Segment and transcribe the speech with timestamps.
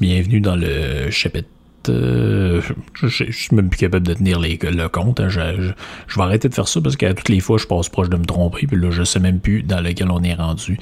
[0.00, 1.48] Bienvenue dans le chapitre.
[1.88, 2.60] euh,
[2.94, 5.18] je, je- je suis même plus capable de tenir les, le compte.
[5.20, 5.28] hein.
[5.28, 5.72] Je, je-
[6.08, 8.16] je vais arrêter de faire ça parce qu'à toutes les fois, je passe proche de
[8.16, 8.66] me tromper.
[8.66, 10.78] Puis là, je sais même plus dans lequel on est rendu.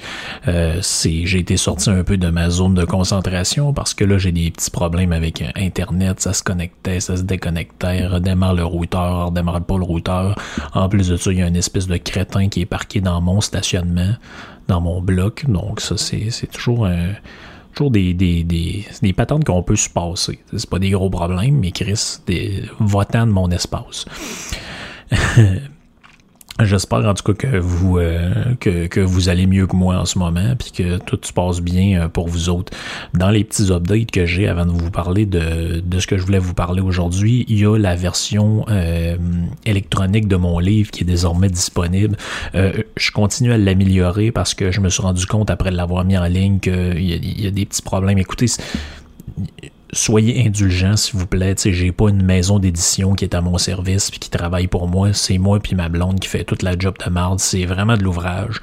[0.47, 4.31] Euh, j'ai été sorti un peu de ma zone de concentration parce que là, j'ai
[4.31, 6.19] des petits problèmes avec euh, Internet.
[6.19, 10.35] Ça se connectait, ça se déconnectait, redémarre le routeur, redémarre pas le routeur.
[10.73, 13.21] En plus de ça, il y a une espèce de crétin qui est parqué dans
[13.21, 14.13] mon stationnement,
[14.67, 15.45] dans mon bloc.
[15.47, 17.09] Donc ça, c'est, c'est toujours un
[17.71, 20.39] toujours des, des, des, des patterns qu'on peut se passer.
[20.55, 24.05] C'est pas des gros problèmes, mais Chris, des votants de mon espace.
[26.59, 30.05] J'espère en tout cas que vous euh, que, que vous allez mieux que moi en
[30.05, 32.71] ce moment, puis que tout se passe bien euh, pour vous autres.
[33.13, 36.23] Dans les petits updates que j'ai avant de vous parler de, de ce que je
[36.23, 39.15] voulais vous parler aujourd'hui, il y a la version euh,
[39.65, 42.15] électronique de mon livre qui est désormais disponible.
[42.53, 46.17] Euh, je continue à l'améliorer parce que je me suis rendu compte après l'avoir mis
[46.17, 48.19] en ligne qu'il y, y a des petits problèmes.
[48.19, 48.47] Écoutez,
[49.93, 51.55] soyez indulgents, s'il vous plaît.
[51.55, 54.67] Tu sais, j'ai pas une maison d'édition qui est à mon service puis qui travaille
[54.67, 55.13] pour moi.
[55.13, 57.39] C'est moi puis ma blonde qui fait toute la job de marde.
[57.39, 58.61] C'est vraiment de l'ouvrage.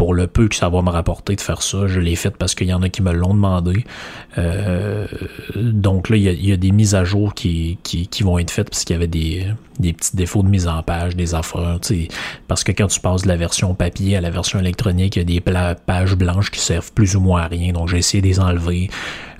[0.00, 2.54] Pour le peu que ça va me rapporter de faire ça, je l'ai fait parce
[2.54, 3.84] qu'il y en a qui me l'ont demandé.
[4.38, 5.06] Euh,
[5.54, 7.76] donc là, il y, a, des mises à jour qui,
[8.22, 9.44] vont être faites parce qu'il y avait des,
[9.78, 11.78] petits défauts de mise en page, des affaires.
[12.48, 15.36] Parce que quand tu passes de la version papier à la version électronique, il y
[15.36, 17.74] a des pages blanches qui servent plus ou moins à rien.
[17.74, 18.88] Donc j'ai essayé de les enlever.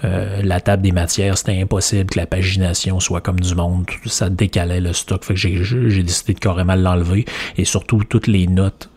[0.04, 3.86] Euh, la table des matières, c'était impossible que la pagination soit comme du monde.
[4.04, 5.24] Ça décalait le stock.
[5.24, 7.24] Fait que j'ai décidé de carrément l'enlever.
[7.56, 8.89] Et surtout, toutes les notes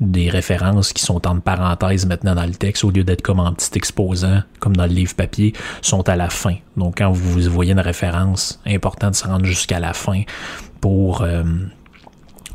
[0.00, 3.52] des références qui sont en parenthèses maintenant dans le texte, au lieu d'être comme en
[3.54, 6.56] petit exposant, comme dans le livre papier, sont à la fin.
[6.76, 10.22] Donc quand vous voyez une référence, important de se rendre jusqu'à la fin
[10.80, 11.22] pour...
[11.22, 11.44] euh,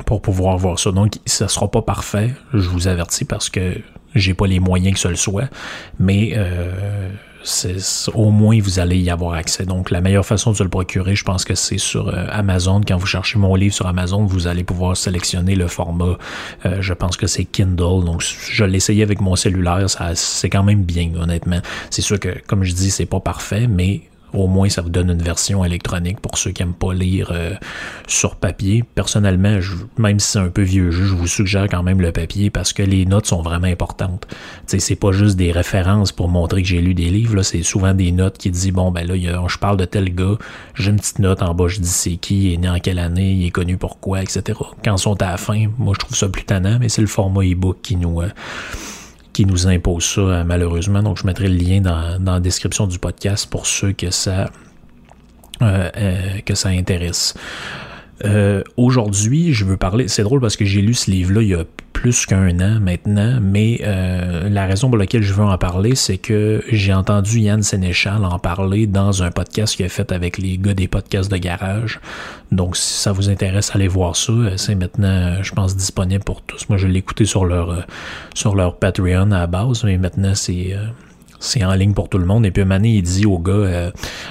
[0.06, 0.90] pour pouvoir voir ça.
[0.90, 3.78] Donc, ça sera pas parfait, je vous avertis, parce que
[4.14, 5.48] j'ai pas les moyens que ce le soit,
[6.00, 7.08] mais euh,
[8.14, 9.64] au moins vous allez y avoir accès.
[9.64, 12.80] Donc, la meilleure façon de se le procurer, je pense que c'est sur euh, Amazon.
[12.86, 16.18] Quand vous cherchez mon livre sur Amazon, vous allez pouvoir sélectionner le format.
[16.66, 18.04] euh, je pense que c'est Kindle.
[18.04, 21.60] Donc, je l'ai essayé avec mon cellulaire, ça, c'est quand même bien, honnêtement.
[21.90, 24.02] C'est sûr que, comme je dis, c'est pas parfait, mais
[24.34, 27.54] au moins, ça vous donne une version électronique pour ceux qui aiment pas lire euh,
[28.06, 28.84] sur papier.
[28.94, 32.12] Personnellement, je- même si c'est un peu vieux jeu, je vous suggère quand même le
[32.12, 34.26] papier parce que les notes sont vraiment importantes.
[34.66, 38.12] C'est pas juste des références pour montrer que j'ai lu des livres, c'est souvent des
[38.12, 39.14] notes qui disent bon ben là,
[39.48, 40.36] je parle de tel gars,
[40.74, 42.98] j'ai une petite note en bas, je dis c'est qui, il est né en quelle
[42.98, 44.42] année, il est connu pourquoi, etc.
[44.84, 47.06] Quand ils sont à la fin, moi je trouve ça plus tannant, mais c'est le
[47.06, 48.28] format e-book qui nous euh,
[49.32, 51.02] qui nous impose ça euh, malheureusement.
[51.02, 54.50] Donc je mettrai le lien dans, dans la description du podcast pour ceux que ça
[55.62, 57.34] euh, euh, que ça intéresse.
[58.24, 60.08] Euh, Aujourd'hui, je veux parler.
[60.08, 63.38] C'est drôle parce que j'ai lu ce livre-là il y a plus qu'un an maintenant,
[63.40, 67.62] mais euh, la raison pour laquelle je veux en parler, c'est que j'ai entendu Yann
[67.62, 71.36] Sénéchal en parler dans un podcast qu'il a fait avec les gars des podcasts de
[71.36, 72.00] garage.
[72.50, 74.32] Donc, si ça vous intéresse, allez voir ça.
[74.32, 76.68] Euh, C'est maintenant, je pense, disponible pour tous.
[76.68, 77.80] Moi, je l'ai écouté sur leur euh,
[78.34, 80.86] sur leur Patreon à la base, mais maintenant c'est euh,
[81.38, 82.46] c'est en ligne pour tout le monde.
[82.46, 83.90] Et puis, Mané, il dit au gars, euh,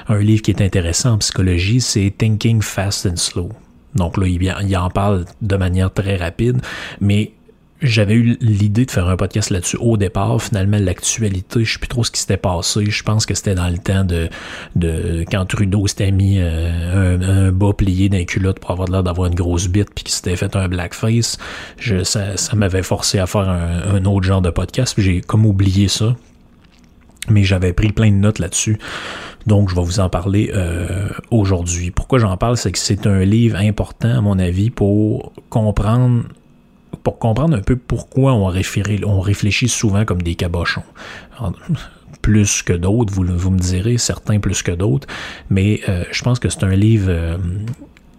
[0.09, 3.49] un livre qui est intéressant en psychologie, c'est Thinking Fast and Slow.
[3.95, 6.61] Donc là, il, en parle de manière très rapide,
[6.99, 7.33] mais
[7.81, 10.39] j'avais eu l'idée de faire un podcast là-dessus au départ.
[10.41, 12.85] Finalement, l'actualité, je sais plus trop ce qui s'était passé.
[12.85, 17.73] Je pense que c'était dans le temps de, quand Trudeau s'était mis euh, un, bas
[17.73, 20.67] plié d'un culotte pour avoir l'air d'avoir une grosse bite puis qu'il s'était fait un
[20.67, 21.37] blackface.
[22.03, 24.93] Ça m'avait forcé à faire un, un autre genre de podcast.
[24.97, 26.15] J'ai comme oublié ça.
[27.31, 28.77] Mais j'avais pris plein de notes là-dessus.
[29.47, 31.91] Donc, je vais vous en parler euh, aujourd'hui.
[31.91, 36.23] Pourquoi j'en parle, c'est que c'est un livre important, à mon avis, pour comprendre
[37.03, 40.83] pour comprendre un peu pourquoi on, réfléchit souvent comme des cabochons.
[42.21, 45.07] plus que d'autres, vous, vous, me direz, certains plus que d'autres,
[45.49, 47.37] mais euh, je pense que c'est un livre euh,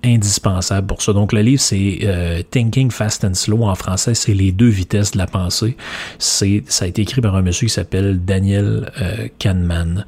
[0.04, 1.12] indispensable pour ça.
[1.12, 5.12] Donc le livre, c'est euh, Thinking Fast and Slow en français, c'est les deux vitesses
[5.12, 5.76] de la pensée.
[6.19, 8.90] C'est, ça a été écrit par un monsieur qui s'appelle Daniel
[9.38, 10.04] Kahneman.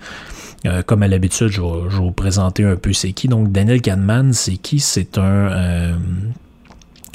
[0.86, 3.28] comme à l'habitude, je vais, vous présenter un peu c'est qui.
[3.28, 4.80] Donc Daniel Kahneman, c'est qui?
[4.80, 5.98] C'est un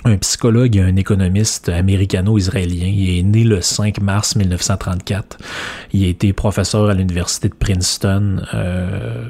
[0.05, 2.87] un psychologue et un économiste américano-israélien.
[2.87, 5.37] Il est né le 5 mars 1934.
[5.93, 9.27] Il a été professeur à l'université de Princeton, euh,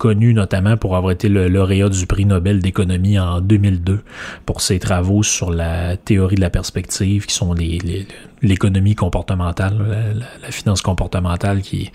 [0.00, 4.00] connu notamment pour avoir été le lauréat du prix Nobel d'économie en 2002
[4.46, 7.54] pour ses travaux sur la théorie de la perspective, qui sont
[8.42, 11.92] l'économie comportementale, la, finance comportementale, qui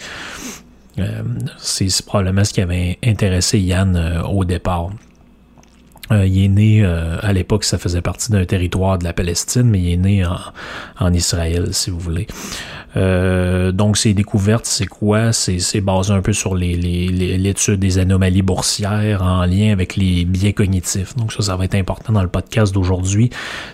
[1.00, 1.24] euh,
[1.58, 4.92] c'est probablement ce qui avait intéressé Yann euh, au départ.
[6.12, 9.64] Euh, il est né, euh, à l'époque, ça faisait partie d'un territoire de la Palestine,
[9.64, 10.24] mais il est né
[11.00, 12.28] en, Israël, si vous voulez.
[12.96, 15.34] Euh, donc, ses découvertes, c'est quoi?
[15.34, 20.54] C'est basé un peu sur l'étude les, des anomalies boursières en lien avec les biais
[20.54, 21.16] cognitifs.
[21.16, 23.30] Donc, ça, ça va être important dans le podcast d'aujourd'hui,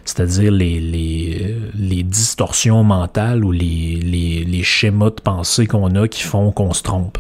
[0.05, 6.07] c'est-à-dire les, les, les, distorsions mentales ou les, les, les schémas de pensée qu'on a
[6.07, 7.17] qui font qu'on se trompe.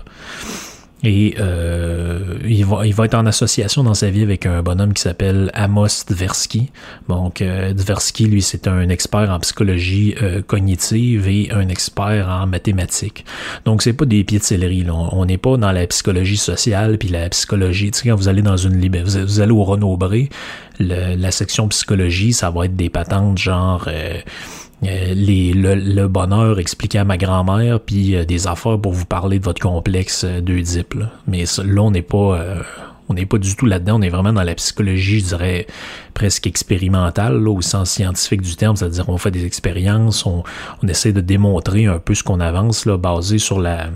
[1.03, 4.93] Et euh, il, va, il va être en association dans sa vie avec un bonhomme
[4.93, 6.69] qui s'appelle Amos Tversky.
[7.09, 12.45] Donc, euh, Tversky, lui, c'est un expert en psychologie euh, cognitive et un expert en
[12.45, 13.25] mathématiques.
[13.65, 14.83] Donc, c'est pas des pieds de céleri.
[14.83, 14.93] Là.
[14.93, 17.89] On n'est pas dans la psychologie sociale puis la psychologie.
[17.91, 20.29] Tu sais, quand vous allez dans une vous, vous allez au Renaud-Bré,
[20.79, 24.19] la section psychologie, ça va être des patentes genre euh,
[24.81, 29.43] les, le, bonheur expliqué à ma grand-mère, puis euh, des affaires pour vous parler de
[29.43, 30.95] votre complexe euh, d'Oedipe.
[31.27, 32.39] Mais là, on n'est pas,
[33.09, 33.99] on n'est pas du tout là-dedans.
[33.99, 35.67] On est vraiment dans la psychologie, je dirais,
[36.13, 38.75] presque expérimentale, au sens scientifique du terme.
[38.75, 40.43] C'est-à-dire, on fait des expériences, on,
[40.81, 43.89] on essaie de démontrer un peu ce qu'on avance, là, basé sur la,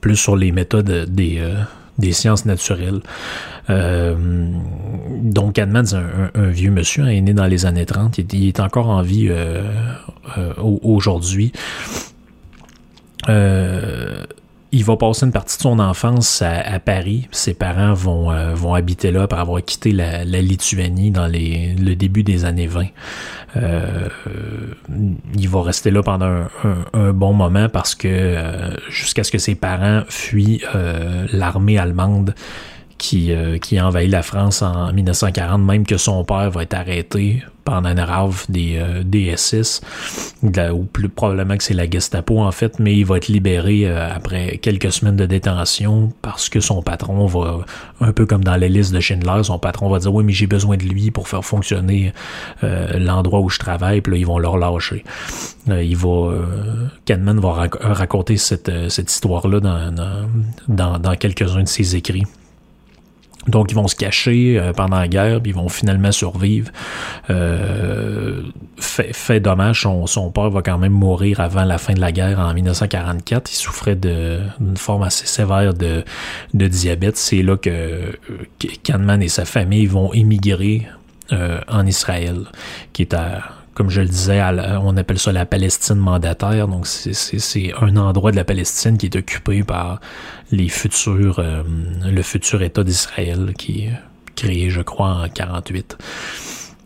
[0.00, 1.40] plus sur les méthodes des
[1.98, 3.00] des sciences naturelles.
[3.70, 4.14] Euh,
[5.22, 8.48] donc Kahneman, c'est un, vieux monsieur, hein, il est né dans les années 30, il,
[8.48, 9.62] est encore en vie euh,
[10.38, 11.52] euh, aujourd'hui.
[14.74, 17.28] Il va passer une partie de son enfance à, Paris.
[17.30, 22.24] Ses parents vont, vont habiter là par avoir quitté la, Lituanie dans les, le début
[22.24, 22.86] des années 20.
[23.56, 24.08] Euh,
[25.36, 26.46] il va rester là pendant
[26.92, 32.34] un, bon moment parce que euh, jusqu'à ce que ses parents fuient euh, l'armée allemande
[32.98, 37.88] qui, qui envahit la France en 1940, même que son père va être arrêté pendant
[37.88, 39.80] un rave des, euh, des S6,
[40.72, 44.14] ou plus probablement que c'est la Gestapo en fait, mais il va être libéré euh,
[44.14, 47.64] après quelques semaines de détention parce que son patron va,
[48.00, 50.46] un peu comme dans les listes de Schindler, son patron va dire oui mais j'ai
[50.46, 52.12] besoin de lui pour faire fonctionner
[52.62, 55.04] euh, l'endroit où je travaille, puis là ils vont le relâcher.
[55.68, 56.32] il va,
[57.06, 60.28] Kahneman va raconter cette, cette histoire-là dans,
[60.68, 62.24] dans, dans quelques-uns de ses écrits.
[63.48, 66.70] Donc ils vont se cacher euh, pendant la guerre, puis ils vont finalement survivre.
[67.30, 68.42] Euh,
[68.78, 72.38] fait, dommage, son, son, père va quand même mourir avant la fin de la guerre
[72.38, 73.50] en 1944.
[73.52, 76.04] Il souffrait d'une forme assez sévère de,
[76.54, 77.16] de diabète.
[77.16, 78.18] C'est là que
[78.82, 80.86] Kahneman et sa famille vont émigrer
[81.32, 82.40] euh, en Israël,
[82.92, 83.42] qui est à
[83.74, 84.40] comme je le disais,
[84.82, 86.68] on appelle ça la Palestine mandataire.
[86.68, 90.00] Donc, c'est un endroit de la Palestine qui est occupé par
[90.52, 91.62] les futurs, euh,
[92.04, 93.92] le futur État d'Israël qui est
[94.36, 95.98] créé, je crois, en 48.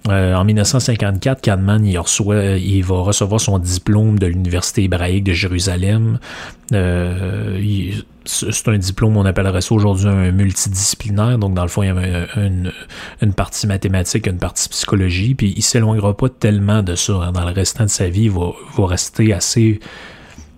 [0.09, 5.33] Euh, en 1954, Kahneman il, reçoit, il va recevoir son diplôme de l'Université hébraïque de
[5.33, 6.19] Jérusalem.
[6.73, 7.61] Euh,
[8.25, 11.39] c'est un diplôme, on appellerait ça aujourd'hui un multidisciplinaire.
[11.39, 12.73] Donc, dans le fond, il y avait une,
[13.23, 15.35] une partie mathématique, une partie psychologie.
[15.35, 17.15] Puis, il s'éloignera pas tellement de ça.
[17.15, 17.33] Hein.
[17.33, 19.81] Dans le restant de sa vie, il va, va rester assez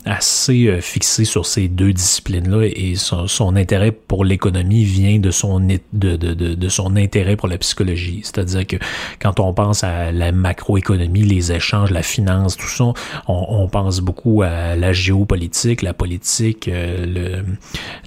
[0.05, 5.61] assez euh, fixé sur ces deux disciplines-là et son, intérêt pour l'économie vient de son,
[5.61, 8.21] de, de, de, son intérêt pour la psychologie.
[8.23, 8.77] C'est-à-dire que
[9.21, 12.93] quand on pense à la macroéconomie, les échanges, la finance, tout ça,
[13.29, 17.43] on, pense beaucoup à la géopolitique, la politique, euh,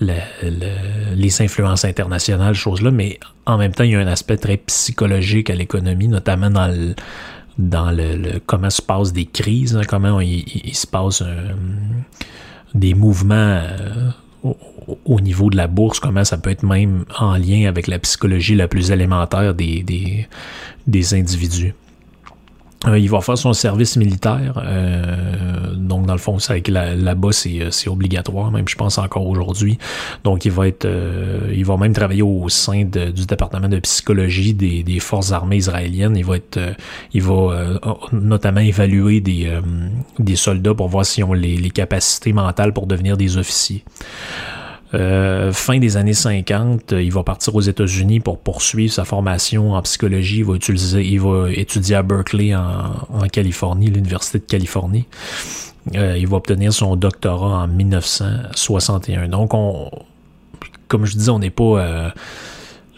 [0.01, 0.15] le,
[1.15, 5.49] les influences internationales, choses-là, mais en même temps, il y a un aspect très psychologique
[5.49, 6.95] à l'économie, notamment dans le
[7.57, 11.53] dans le, comment se passent des crises, hein, comment il, se passe euh,
[12.73, 14.09] des mouvements euh,
[15.05, 18.55] au, niveau de la bourse, comment ça peut être même en lien avec la psychologie
[18.55, 20.27] la plus élémentaire des, des,
[20.87, 21.73] des individus.
[22.85, 24.61] Euh, il va faire son service militaire.
[24.63, 29.77] Euh, donc, dans le fond, c'est là-bas, c'est, c'est obligatoire, même je pense encore aujourd'hui.
[30.23, 34.53] Donc, il va être euh, il va même travailler au sein du département de psychologie
[34.53, 36.17] des, des forces armées israéliennes.
[36.17, 36.59] Il va être
[37.13, 37.79] il va
[38.11, 39.49] notamment évaluer des,
[40.19, 43.83] des soldats pour voir s'ils ont les, les capacités mentales pour devenir des officiers.
[44.93, 49.73] Euh, fin des années 50, euh, il va partir aux États-Unis pour poursuivre sa formation
[49.73, 50.43] en psychologie.
[50.43, 55.05] Il va, étudier à Berkeley en, Californie, l'Université de Californie.
[55.95, 59.29] Euh, il va obtenir son doctorat en 1961.
[59.29, 59.89] Donc, on,
[60.87, 62.13] comme je disais, on n'est pas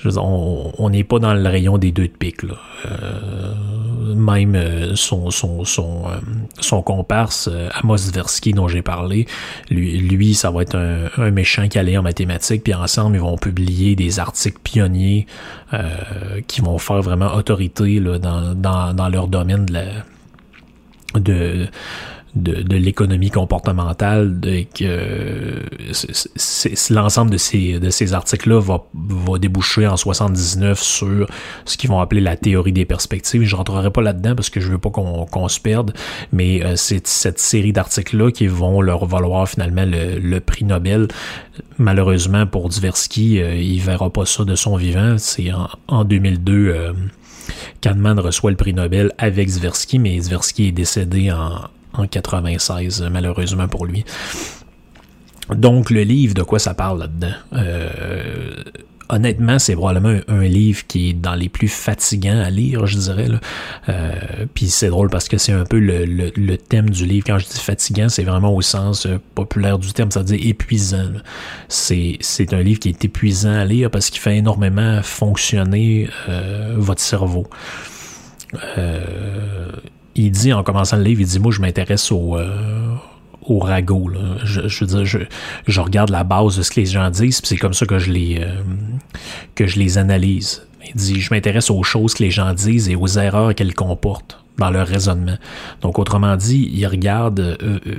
[0.05, 2.43] on pas dans le rayon des deux de pique.
[2.43, 2.55] Là.
[4.13, 6.17] Même euh, son, son, son, euh,
[6.59, 9.25] son comparse, Amos Tversky, dont j'ai parlé,
[9.69, 13.95] lui, lui, ça va être un, méchant calé en mathématiques, puis ensemble, ils vont publier
[13.95, 15.25] des articles pionniers
[16.47, 19.85] qui vont faire vraiment autorité là, dans, dans, dans leur domaine de la
[21.19, 21.67] de
[22.35, 25.63] de, l'économie comportementale, de, que
[26.93, 31.27] l'ensemble de ces, de ces articles-là va, va déboucher en 79 sur
[31.63, 33.43] ce qu'ils vont appeler la théorie des perspectives.
[33.43, 35.93] Je rentrerai pas là-dedans parce que je veux pas qu'on, qu'on se perde,
[36.33, 41.07] mais euh, c'est cette série d'articles-là qui vont leur valoir finalement le, prix Nobel.
[41.77, 45.15] Malheureusement pour Tversky, euh, il verra pas ça de son vivant.
[45.17, 46.53] C'est en, en 2002.
[46.53, 46.93] Euh,
[47.81, 51.61] Kahneman reçoit le prix Nobel avec Tversky, mais Tversky est décédé en,
[51.97, 54.05] en 96, malheureusement pour lui.
[55.49, 57.33] Donc, le livre, de quoi ça parle là-dedans?
[57.53, 58.55] Euh,
[59.09, 63.27] honnêtement, c'est probablement un, livre qui est dans les plus fatigants à lire, je dirais.
[63.89, 64.13] Euh,
[64.55, 67.25] Puis c'est drôle parce que c'est un peu le, thème du livre.
[67.27, 71.11] Quand je dis fatigant, c'est vraiment au sens euh, populaire du terme, c'est-à-dire épuisant.
[71.67, 72.17] C'est,
[72.51, 76.09] un livre qui est épuisant à lire parce qu'il fait énormément fonctionner
[76.75, 77.47] votre cerveau.
[78.77, 79.71] Euh,
[80.15, 82.95] il dit en commençant le livre, il dit moi je m'intéresse au euh,
[83.47, 84.09] au ragot.
[84.43, 85.19] Je, veux dire, je,
[85.67, 87.99] je, regarde la base de ce que les gens disent, puis c'est comme ça que
[87.99, 88.61] je les euh,
[89.53, 90.65] que je les analyse.
[90.87, 94.43] Il dit je m'intéresse aux choses que les gens disent et aux erreurs qu'elles comportent
[94.57, 95.37] dans leur raisonnement.
[95.81, 97.95] Donc autrement dit, il regarde, euh, euh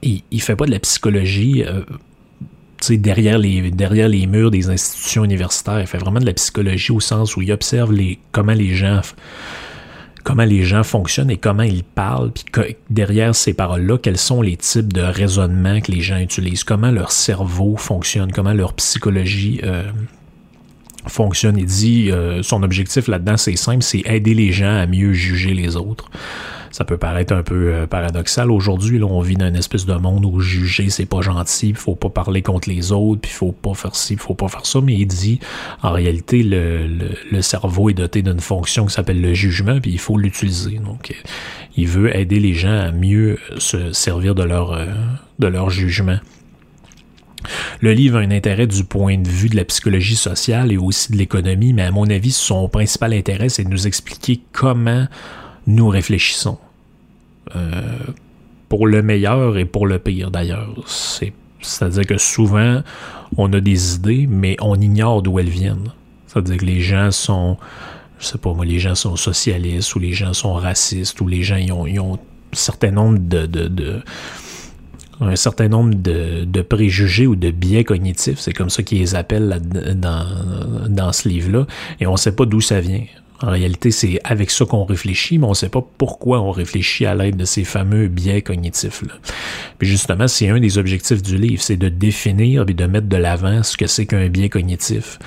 [0.00, 1.64] il, il fait pas de la psychologie.
[2.88, 5.80] derrière les, derrière les murs des institutions universitaires.
[5.80, 9.00] Il fait vraiment de la psychologie au sens où il observe les, comment les gens
[10.28, 12.44] comment les gens fonctionnent et comment ils parlent, puis
[12.90, 17.12] derrière ces paroles-là, quels sont les types de raisonnements que les gens utilisent, comment leur
[17.12, 19.84] cerveau fonctionne, comment leur psychologie euh,
[21.06, 21.56] fonctionne.
[21.56, 25.54] Il dit, euh, son objectif là-dedans, c'est simple, c'est aider les gens à mieux juger
[25.54, 26.10] les autres
[26.70, 28.50] ça peut paraître un peu euh, paradoxal.
[28.50, 31.94] Aujourd'hui, on vit dans une espèce de monde où juger, c'est pas gentil, il faut
[31.94, 34.80] pas parler contre les autres, puis faut pas faire ci, faut pas faire ça.
[34.80, 35.40] Mais il dit,
[35.82, 36.86] en réalité, le,
[37.30, 40.78] le, cerveau est doté d'une fonction qui s'appelle le jugement, puis il faut l'utiliser.
[40.78, 41.14] Donc, euh,
[41.76, 44.86] il veut aider les gens à mieux se servir de leur, euh,
[45.38, 46.18] de leur jugement.
[47.80, 51.12] Le livre a un intérêt du point de vue de la psychologie sociale et aussi
[51.12, 55.06] de l'économie, mais à mon avis, son principal intérêt, c'est de nous expliquer comment
[55.68, 56.58] nous réfléchissons.
[57.54, 57.82] Euh,
[58.68, 60.74] pour le meilleur et pour le pire d'ailleurs.
[60.86, 62.82] C'est, c'est-à-dire que souvent,
[63.36, 65.92] on a des idées, mais on ignore d'où elles viennent.
[66.26, 67.56] C'est-à-dire que les gens sont,
[68.18, 71.42] je sais pas moi, les gens sont socialistes, ou les gens sont racistes, ou les
[71.42, 72.18] gens ont,
[72.50, 73.18] un certain nombre
[75.94, 79.60] de, préjugés ou de biais cognitifs, c'est comme ça qu'ils les appellent
[79.96, 80.26] dans,
[80.88, 81.66] dans ce livre-là,
[82.00, 83.04] et on ne sait pas d'où ça vient.
[83.40, 87.06] En réalité, c'est avec ça qu'on réfléchit, mais on ne sait pas pourquoi on réfléchit
[87.06, 89.14] à l'aide de ces fameux biais cognitifs-là.
[89.78, 93.16] Puis justement, c'est un des objectifs du livre, c'est de définir et de mettre de
[93.16, 95.20] l'avant ce que c'est qu'un biais cognitif.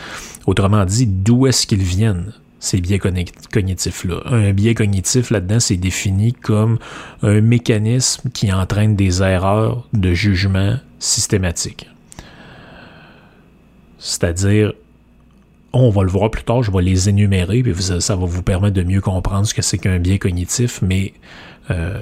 [0.45, 4.23] Autrement dit, d'où est-ce qu'ils viennent ces biais cognitifs-là?
[4.25, 6.79] Un biais cognitif, là-dedans, c'est défini comme
[7.23, 11.87] un mécanisme qui entraîne des erreurs de jugement systématiques.
[13.99, 14.73] C'est-à-dire,
[15.73, 18.75] on va le voir plus tard, je vais les énumérer, puis ça va vous permettre
[18.75, 21.13] de mieux comprendre ce que c'est qu'un biais cognitif, mais
[21.69, 21.99] euh,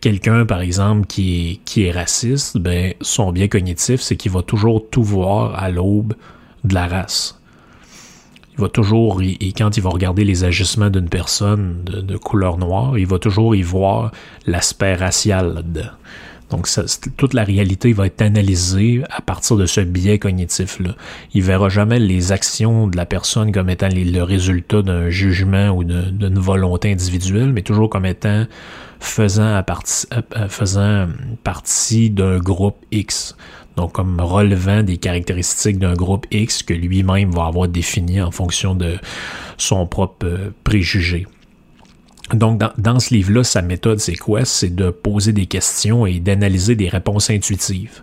[0.00, 5.04] quelqu'un, par exemple, qui est, raciste, ben, son biais cognitif, c'est qu'il va toujours tout
[5.04, 6.14] voir à l'aube
[6.64, 7.40] de la race.
[8.54, 12.98] Il va toujours, et quand il va regarder les ajustements d'une personne de, couleur noire,
[12.98, 14.12] il va toujours y voir
[14.46, 15.62] l'aspect racial.
[16.52, 16.68] Donc,
[17.16, 20.94] toute la réalité va être analysée à partir de ce biais cognitif-là.
[21.32, 25.82] Il verra jamais les actions de la personne comme étant le résultat d'un jugement ou
[25.82, 28.44] d'une volonté individuelle, mais toujours comme étant
[29.00, 29.62] faisant,
[30.48, 31.08] faisant
[31.42, 33.34] partie d'un groupe X.
[33.76, 38.74] Donc, comme relevant des caractéristiques d'un groupe X que lui-même va avoir défini en fonction
[38.74, 38.98] de
[39.56, 41.26] son propre euh, préjugé.
[42.32, 44.44] Donc, dans, ce livre-là, sa méthode, c'est quoi?
[44.44, 48.02] C'est de poser des questions et d'analyser des réponses intuitives.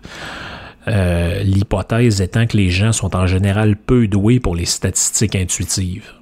[0.88, 6.12] Euh, L'hypothèse étant que les gens sont en général peu doués pour les statistiques intuitives.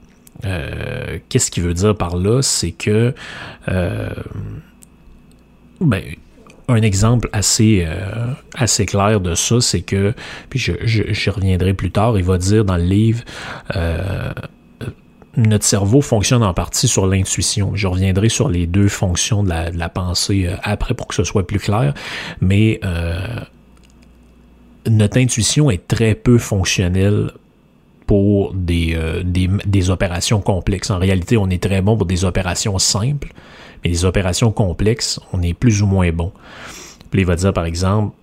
[0.45, 2.43] Euh, Qu'est-ce qu'il veut dire par là?
[2.43, 3.15] C'est que
[3.69, 4.11] euh,
[5.81, 6.03] ben,
[6.69, 7.87] un exemple assez,
[8.55, 10.13] assez clair de ça, c'est que,
[10.51, 13.23] puis je, reviendrai plus tard, il va dire dans le livre,
[15.39, 17.71] notre cerveau fonctionne en partie sur l'intuition.
[17.75, 21.47] Je reviendrai sur les deux fonctions de la, pensée euh, après pour que ce soit
[21.47, 21.95] plus clair,
[22.41, 23.19] mais euh,
[24.87, 27.31] notre intuition est très peu fonctionnelle
[28.07, 30.91] pour des, euh, des, des, opérations complexes.
[30.91, 33.33] En réalité, on est très bon pour des opérations simples,
[33.85, 36.33] mais les opérations complexes, on est plus ou moins bon.
[37.15, 38.15] Il va dire, par exemple,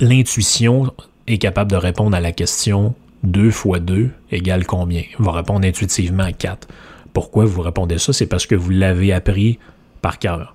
[0.00, 0.92] l'intuition
[1.26, 2.94] est capable de répondre à la question
[3.24, 5.02] 2 fois 2 égale combien?
[5.18, 6.68] Il va répondre intuitivement à 4.
[7.12, 8.12] Pourquoi vous répondez ça?
[8.12, 9.58] C'est parce que vous l'avez appris
[10.02, 10.54] par cœur.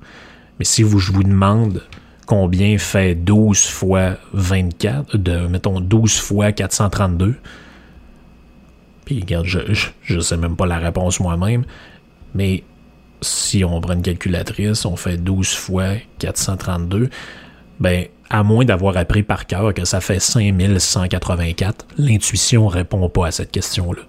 [0.60, 1.84] Mais si je vous demande
[2.26, 7.36] combien fait 12 fois 24, de, mettons 12 fois 432,
[9.06, 11.64] puis regarde, je ne sais même pas la réponse moi-même,
[12.36, 12.64] mais
[13.22, 17.10] si on prend une calculatrice, on fait 12 fois 432,
[17.80, 23.32] ben, à moins d'avoir appris par cœur que ça fait 5184, l'intuition répond pas à
[23.32, 24.02] cette question-là.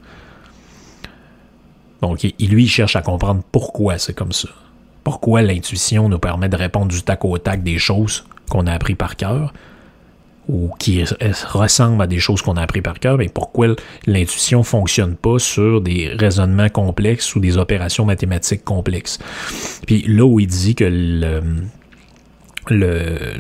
[2.03, 4.49] Donc, lui, il cherche à comprendre pourquoi c'est comme ça.
[5.05, 8.95] Pourquoi l'intuition nous permet de répondre du tac au tac des choses qu'on a appris
[8.95, 9.53] par cœur,
[10.49, 11.05] ou qui
[11.53, 13.69] ressemblent à des choses qu'on a appris par cœur, mais pourquoi
[14.07, 19.19] l'intuition fonctionne pas sur des raisonnements complexes ou des opérations mathématiques complexes.
[19.87, 21.43] Puis là où il dit que le,
[22.71, 23.35] le,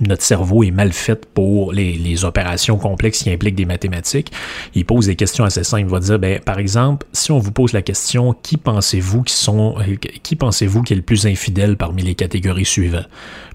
[0.00, 4.32] notre cerveau est mal fait pour les, les, opérations complexes qui impliquent des mathématiques.
[4.74, 5.84] Il pose des questions assez simples.
[5.84, 9.34] Il va dire, ben, par exemple, si on vous pose la question, qui pensez-vous qui
[9.34, 9.76] sont,
[10.22, 13.08] qui pensez-vous qui est le plus infidèle parmi les catégories suivantes?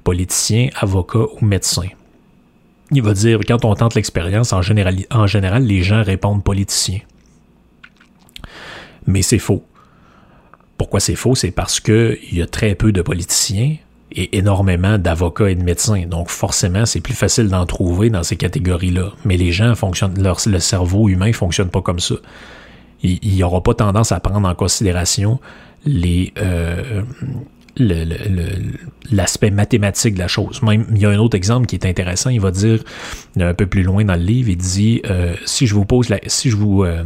[0.04, 1.88] Politicien, avocat ou médecin?
[2.92, 7.00] Il va dire, quand on tente l'expérience, en général, en général, les gens répondent politicien.
[9.08, 9.64] Mais c'est faux.
[10.78, 11.34] Pourquoi c'est faux?
[11.34, 13.78] C'est parce qu'il y a très peu de politiciens
[14.12, 16.06] et énormément d'avocats et de médecins.
[16.08, 19.14] Donc forcément, c'est plus facile d'en trouver dans ces catégories-là.
[19.26, 22.16] Mais les gens fonctionnent, leur, le cerveau humain fonctionne pas comme ça.
[23.04, 25.40] Il n'y aura pas tendance à prendre en considération
[25.88, 27.04] euh,
[29.12, 30.62] l'aspect mathématique de la chose.
[30.64, 32.30] Même, il y a un autre exemple qui est intéressant.
[32.30, 32.80] Il va dire
[33.38, 36.20] un peu plus loin dans le livre, il dit euh, si je vous pose la,
[36.26, 37.04] si je vous euh,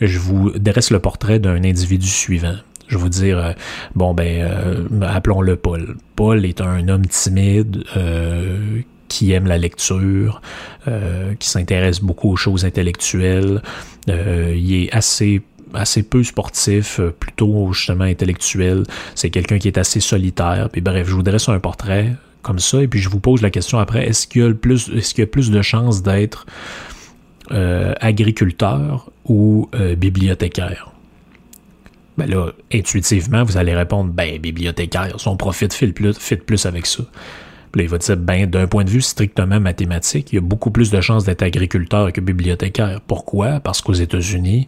[0.00, 2.56] je vous dresse le portrait d'un individu suivant.
[2.88, 3.52] Je vais vous dire, euh,
[3.94, 5.96] bon, ben, euh, appelons-le Paul.
[6.16, 10.42] Paul est un homme timide euh, qui aime la lecture,
[11.38, 13.62] qui s'intéresse beaucoup aux choses intellectuelles.
[14.06, 15.42] il est assez
[16.02, 18.82] peu sportif, plutôt justement intellectuel.
[19.14, 20.68] C'est quelqu'un qui est assez solitaire.
[20.70, 23.50] Puis bref, je vous dresse un portrait comme ça, et puis je vous pose la
[23.50, 26.44] question après est-ce qu'il y a plus, est-ce qu'il y a plus de chances d'être
[27.50, 30.92] agriculteur ou bibliothécaire?
[32.18, 37.04] Ben là, intuitivement, vous allez répondre, ben, bibliothécaire, son profit fit plus, plus avec ça.
[37.74, 40.72] Là, il va dire, ben, d'un point de vue strictement mathématique, il y a beaucoup
[40.72, 43.00] plus de chances d'être agriculteur que bibliothécaire.
[43.06, 43.60] Pourquoi?
[43.60, 44.66] Parce qu'aux États-Unis,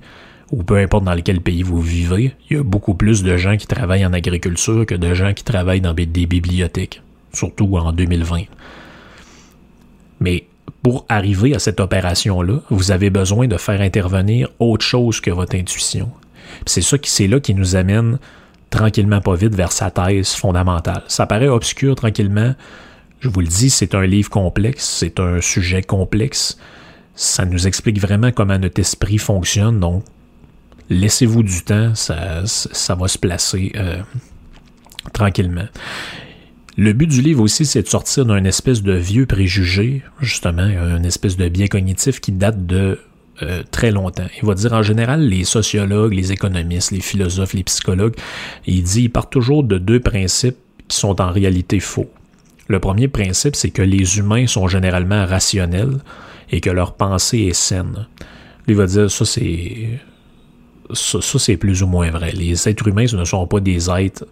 [0.53, 3.57] ou peu importe dans quel pays vous vivez, il y a beaucoup plus de gens
[3.57, 8.43] qui travaillent en agriculture que de gens qui travaillent dans des bibliothèques, surtout en 2020.
[10.21, 10.45] Mais
[10.85, 15.57] pour arriver à cette opération-là, vous avez besoin de faire intervenir autre chose que votre
[15.57, 16.11] intuition.
[16.67, 18.19] C'est ça qui c'est là qui nous amène
[18.71, 21.03] tranquillement pas vite vers sa thèse fondamentale.
[21.09, 22.55] Ça paraît obscur tranquillement.
[23.21, 26.59] Je vous le dis, c'est un livre complexe, c'est un sujet complexe.
[27.15, 29.79] Ça nous explique vraiment comment notre esprit fonctionne.
[29.81, 30.05] Donc,
[30.89, 34.01] laissez-vous du temps, ça, ça va se placer euh,
[35.13, 35.67] tranquillement.
[36.79, 41.03] Le but du livre aussi, c'est de sortir d'un espèce de vieux préjugé, justement, un
[41.03, 42.99] espèce de biais cognitif qui date de
[43.43, 44.27] euh, très longtemps.
[44.41, 48.15] Il va dire en général, les sociologues, les économistes, les philosophes, les psychologues,
[48.67, 52.11] il dit, ils partent toujours de deux principes qui sont en réalité faux.
[52.69, 55.99] Le premier principe, c'est que les humains sont généralement rationnels
[56.51, 58.07] et que leur pensée est saine.
[58.69, 60.01] Il va dire, ça c'est
[60.93, 62.33] ça, c'est plus ou moins vrai.
[62.33, 64.27] Les êtres humains ce ne sont pas des êtres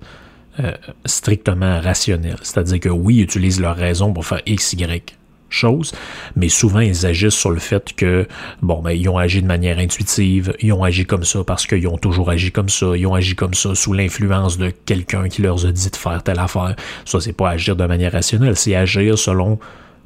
[0.60, 0.72] euh,
[1.04, 2.38] strictement rationnels.
[2.42, 5.16] C'est-à-dire que oui, ils utilisent leur raison pour faire X, Y
[5.50, 5.92] chose,
[6.37, 8.26] mais souvent ils agissent sur le fait que,
[8.62, 11.87] bon, ben, ils ont agi de manière intuitive, ils ont agi comme ça parce qu'ils
[11.88, 15.42] ont toujours agi comme ça, ils ont agi comme ça sous l'influence de quelqu'un qui
[15.42, 16.76] leur a dit de faire telle affaire.
[17.04, 19.58] Ça, c'est pas agir de manière rationnelle, c'est agir selon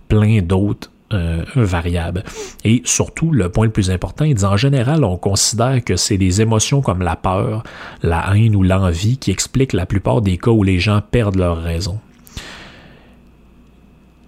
[0.08, 2.24] plein d'autres euh, variables.
[2.64, 6.16] Et surtout, le point le plus important, il dit en général, on considère que c'est
[6.16, 7.64] des émotions comme la peur,
[8.02, 11.62] la haine ou l'envie qui expliquent la plupart des cas où les gens perdent leur
[11.62, 11.98] raison.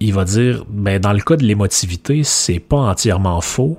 [0.04, 3.78] Il va dire, ben, dans le cas de l'émotivité, c'est pas entièrement faux,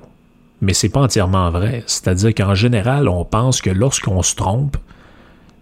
[0.60, 1.84] mais c'est pas entièrement vrai.
[1.86, 4.76] C'est-à-dire qu'en général, on pense que lorsqu'on se trompe,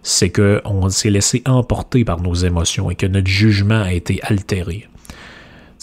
[0.01, 4.87] c'est qu'on s'est laissé emporter par nos émotions et que notre jugement a été altéré.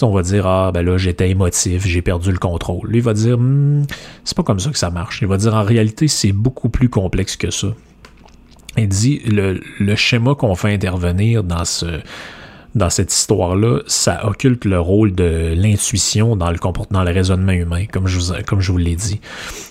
[0.00, 2.88] on va dire Ah, ben là, j'étais émotif, j'ai perdu le contrôle.
[2.88, 3.84] Lui, il va dire hmm,
[4.24, 5.22] C'est pas comme ça que ça marche.
[5.22, 7.68] Il va dire En réalité, c'est beaucoup plus complexe que ça.
[8.76, 12.00] Il dit Le, le schéma qu'on fait intervenir dans ce
[12.74, 17.52] dans cette histoire-là, ça occulte le rôle de l'intuition dans le comportement, dans le raisonnement
[17.52, 18.18] humain, comme je
[18.72, 19.20] vous, l'ai dit.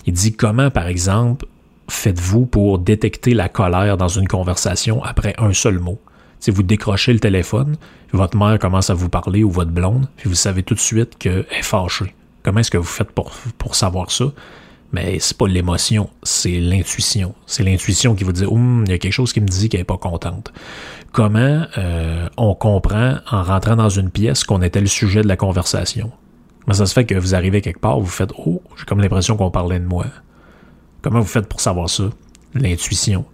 [0.06, 1.46] Il dit comment, par exemple,
[1.88, 5.98] faites-vous pour détecter la colère dans une conversation après un seul mot?
[6.38, 7.76] Si vous décrochez le téléphone,
[8.12, 11.16] votre mère commence à vous parler ou votre blonde, puis vous savez tout de suite
[11.18, 12.14] qu'elle est fâchée.
[12.42, 14.26] Comment est-ce que vous faites pour, pour savoir ça?
[14.92, 17.34] Mais c'est pas l'émotion, c'est l'intuition.
[17.46, 19.80] C'est l'intuition qui vous dit, hum, il y a quelque chose qui me dit qu'elle
[19.80, 20.52] est pas contente.
[21.12, 25.36] Comment euh, on comprend en rentrant dans une pièce qu'on était le sujet de la
[25.36, 26.12] conversation?
[26.66, 29.36] Mais ça se fait que vous arrivez quelque part, vous faites, oh, j'ai comme l'impression
[29.36, 30.06] qu'on parlait de moi.
[31.00, 32.04] Comment vous faites pour savoir ça?
[32.54, 33.24] L'intuition.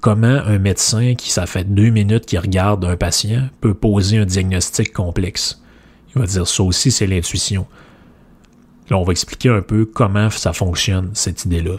[0.00, 4.26] Comment un médecin qui, ça fait deux minutes qu'il regarde un patient, peut poser un
[4.26, 5.62] diagnostic complexe?
[6.14, 7.66] Il va dire ça aussi, c'est l'intuition.
[8.90, 11.76] Là, on va expliquer un peu comment ça fonctionne, cette idée-là.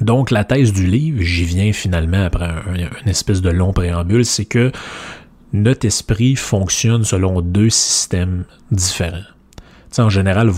[0.00, 4.24] Donc, la thèse du livre, j'y viens finalement après un, une espèce de long préambule,
[4.24, 4.72] c'est que
[5.52, 9.24] notre esprit fonctionne selon deux systèmes différents
[9.98, 10.50] en général,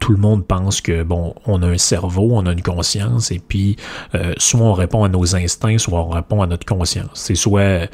[0.00, 3.38] tout le monde pense que bon, on a un cerveau, on a une conscience, et
[3.38, 3.76] puis
[4.14, 7.10] euh, soit on répond à nos instincts, soit on répond à notre conscience.
[7.14, 7.88] C'est soit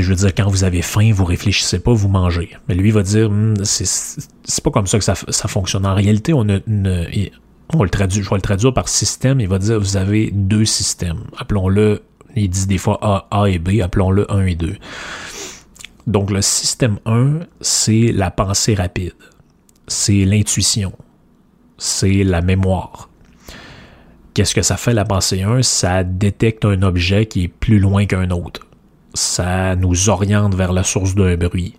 [0.00, 2.50] je veux dire, quand vous avez faim, vous réfléchissez pas, vous mangez.
[2.68, 5.14] Mais lui va dire, hmm, c'est pas comme ça que ça,
[5.48, 5.84] fonctionne.
[5.84, 9.40] En réalité, on a le traduit, je vais le traduire par système.
[9.40, 11.24] Il va dire, vous avez deux systèmes.
[11.36, 12.02] Appelons-le,
[12.36, 14.76] il dit des fois A, A et B, appelons-le 1 et 2.
[16.06, 19.12] Donc, le système 1, c'est la pensée rapide
[19.92, 20.92] c'est l'intuition,
[21.78, 23.08] c'est la mémoire.
[24.34, 25.62] Qu'est-ce que ça fait la pensée 1?
[25.62, 28.66] Ça détecte un objet qui est plus loin qu'un autre.
[29.14, 31.74] Ça nous oriente vers la source d'un bruit.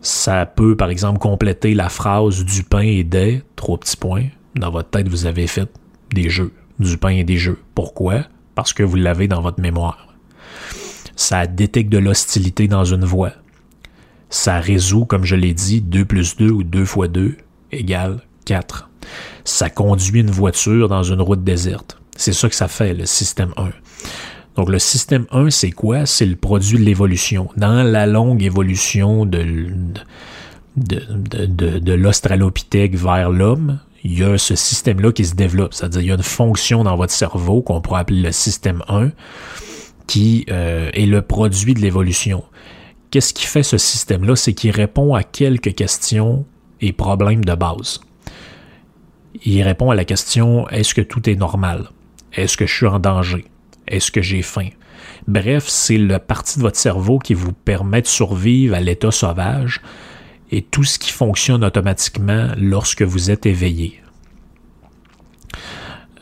[0.00, 4.26] Ça peut, par exemple, compléter la phrase du pain et des, trois petits points.
[4.54, 5.68] Dans votre tête, vous avez fait
[6.12, 7.58] des jeux, du pain et des jeux.
[7.74, 8.24] Pourquoi?
[8.54, 10.14] Parce que vous l'avez dans votre mémoire.
[11.16, 13.32] Ça détecte de l'hostilité dans une voix
[14.34, 17.36] ça résout, comme je l'ai dit, 2 plus 2 ou 2 fois 2
[17.70, 18.90] égale 4.
[19.44, 22.00] Ça conduit une voiture dans une route déserte.
[22.16, 23.70] C'est ça que ça fait, le système 1.
[24.56, 26.06] Donc le système 1, c'est quoi?
[26.06, 27.48] C'est le produit de l'évolution.
[27.56, 29.44] Dans la longue évolution de,
[30.76, 35.74] de, l'Australopithèque vers l'homme, il y a ce système-là qui se développe.
[35.74, 39.10] C'est-à-dire il y a une fonction dans votre cerveau qu'on pourrait appeler le système 1
[40.06, 42.44] qui euh, est le produit de l'évolution
[43.14, 44.34] qu'est-ce qui fait ce système-là?
[44.34, 46.44] C'est qu'il répond à quelques questions
[46.80, 48.00] et problèmes de base.
[49.44, 51.90] Il répond à la question est-ce que tout est normal?
[52.32, 53.44] Est-ce que je suis en danger?
[53.86, 54.68] Est-ce que j'ai faim?
[55.28, 59.80] Bref, c'est la partie de votre cerveau qui vous permet de survivre à l'état sauvage
[60.50, 64.00] et tout ce qui fonctionne automatiquement lorsque vous êtes éveillé.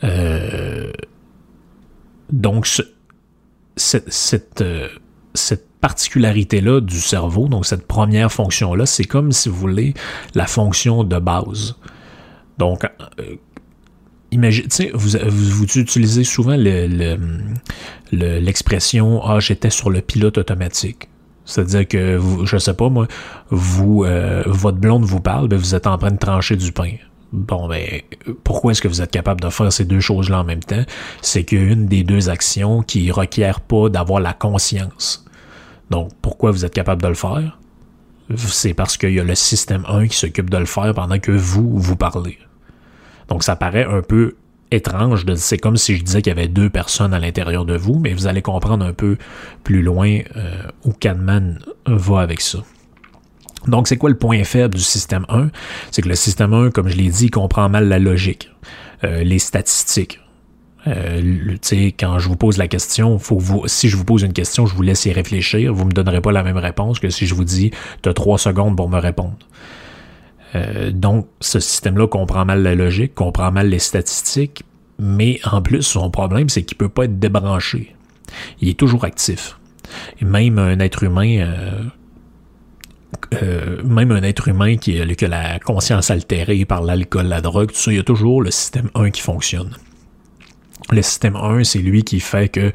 [0.03, 0.91] Euh,
[2.31, 2.67] donc,
[3.75, 4.89] cette, euh,
[5.33, 9.93] cette particularité-là du cerveau, donc cette première fonction-là, c'est comme si vous voulez
[10.33, 11.75] la fonction de base.
[12.57, 12.85] Donc,
[13.19, 13.35] euh,
[14.33, 16.55] imagine, vous, vous, utilisez souvent
[18.11, 21.09] l'expression le, Ah, j'étais sur le pilote automatique.
[21.45, 23.07] C'est-à-dire que, vous, je sais pas moi,
[23.49, 26.93] vous, euh, votre blonde vous parle, ben vous êtes en train de trancher du pain.
[27.33, 28.01] Bon, ben,
[28.43, 30.83] pourquoi est-ce que vous êtes capable de faire ces deux choses-là en même temps?
[31.21, 35.25] C'est qu'il y a une des deux actions qui requiert pas d'avoir la conscience.
[35.89, 37.59] Donc, pourquoi vous êtes capable de le faire?
[38.37, 41.31] C'est parce qu'il y a le système 1 qui s'occupe de le faire pendant que
[41.31, 42.37] vous, vous parlez.
[43.29, 44.35] Donc, ça paraît un peu
[44.71, 45.25] étrange.
[45.35, 48.13] C'est comme si je disais qu'il y avait deux personnes à l'intérieur de vous, mais
[48.13, 49.17] vous allez comprendre un peu
[49.63, 52.59] plus loin euh, où Kahneman va avec ça.
[53.67, 55.49] Donc, c'est quoi le point faible du système 1?
[55.91, 58.51] C'est que le système 1, comme je l'ai dit, comprend mal la logique,
[59.03, 60.19] euh, les statistiques,
[60.87, 61.55] euh,
[61.97, 63.17] quand je vous pose la question,
[63.67, 65.73] si je vous pose une question, je vous laisse y réfléchir.
[65.73, 68.37] Vous me donnerez pas la même réponse que si je vous dis, tu as trois
[68.37, 69.37] secondes pour me répondre.
[70.55, 74.63] Euh, donc, ce système-là comprend mal la logique, comprend mal les statistiques,
[74.99, 77.95] mais en plus, son problème, c'est qu'il peut pas être débranché.
[78.61, 79.57] Il est toujours actif.
[80.21, 81.83] Même un être humain, euh,
[83.41, 87.71] euh, même un être humain qui a que la conscience altérée par l'alcool, la drogue,
[87.71, 89.71] tout ça, il y a toujours le système 1 qui fonctionne.
[90.91, 92.71] Le système 1, c'est lui qui fait que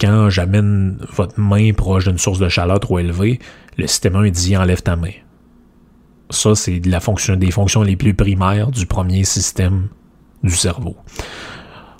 [0.00, 3.38] quand j'amène votre main proche d'une source de chaleur trop élevée,
[3.76, 5.12] le système 1 dit enlève ta main.
[6.32, 9.88] Ça, c'est des fonctions les plus primaires du premier système
[10.42, 10.96] du cerveau.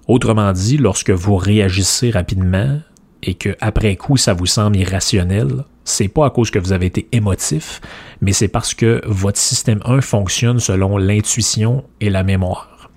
[0.08, 2.80] Autrement dit, lorsque vous réagissez rapidement
[3.22, 6.86] et que après coup ça vous semble irrationnel, c'est pas à cause que vous avez
[6.86, 7.80] été émotif,
[8.20, 12.90] mais c'est parce que votre système 1 fonctionne selon l'intuition et la mémoire.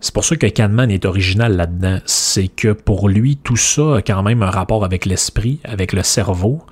[0.00, 1.98] C'est pour ça que Kahneman est original là-dedans.
[2.06, 6.02] C'est que pour lui, tout ça a quand même un rapport avec l'esprit, avec le
[6.02, 6.62] cerveau,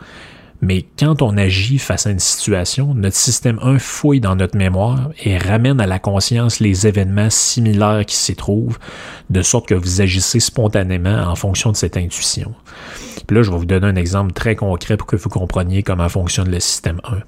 [0.62, 5.10] mais quand on agit face à une situation, notre système 1 fouille dans notre mémoire
[5.24, 8.78] et ramène à la conscience les événements similaires qui s'y trouvent,
[9.30, 12.54] de sorte que vous agissez spontanément en fonction de cette intuition.
[13.30, 16.50] Là, je vais vous donner un exemple très concret pour que vous compreniez comment fonctionne
[16.50, 17.18] le système 1.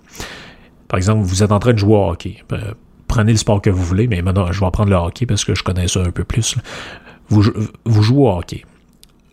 [0.88, 2.44] Par exemple, vous êtes en train de jouer au hockey.
[2.52, 2.74] Euh,
[3.08, 5.54] prenez le sport que vous voulez, mais maintenant, je vais prendre le hockey parce que
[5.54, 6.56] je connais ça un peu plus.
[7.30, 7.42] Vous
[8.02, 8.64] jouez au hockey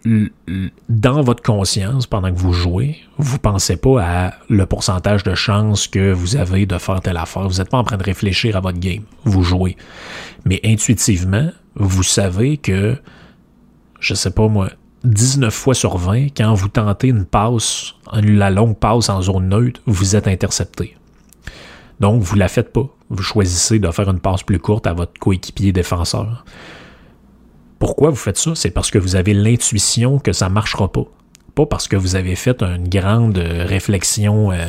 [0.06, 5.88] dans votre conscience, pendant que vous jouez, vous pensez pas à le pourcentage de chances
[5.88, 7.48] que vous avez de faire telle affaire.
[7.48, 9.04] Vous n'êtes pas en train de réfléchir à votre game.
[9.26, 9.76] Vous jouez.
[10.46, 12.98] Mais intuitivement, vous savez que,
[14.00, 14.70] je sais pas moi,
[15.04, 19.82] 19 fois sur 20, quand vous tentez une passe, la longue passe en zone neutre,
[19.86, 20.96] vous êtes intercepté.
[22.00, 22.88] Donc, vous la faites pas.
[23.10, 26.46] Vous choisissez de faire une passe plus courte à votre coéquipier défenseur.
[27.80, 28.52] Pourquoi vous faites ça?
[28.56, 31.06] C'est parce que vous avez l'intuition que ça ne marchera pas.
[31.56, 34.68] Pas parce que vous avez fait une grande réflexion euh,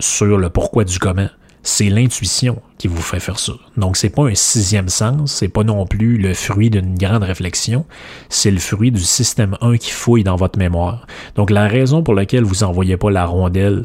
[0.00, 1.28] sur le pourquoi du comment.
[1.62, 3.52] C'est l'intuition qui vous fait faire ça.
[3.76, 7.86] Donc, c'est pas un sixième sens, c'est pas non plus le fruit d'une grande réflexion,
[8.28, 11.06] c'est le fruit du système 1 qui fouille dans votre mémoire.
[11.36, 13.84] Donc, la raison pour laquelle vous envoyez pas la rondelle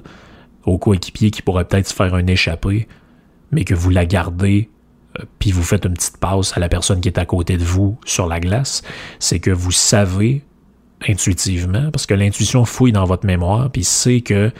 [0.65, 2.88] au coéquipier qui pourrait peut-être faire un échappé,
[3.51, 4.71] mais que vous la gardez
[5.39, 7.98] puis vous faites une petite passe à la personne qui est à côté de vous
[8.06, 8.84] sur la glace,
[9.20, 10.43] c'est que vous savez
[11.08, 14.52] intuitivement, parce que l'intuition fouille dans votre mémoire, puis sait que,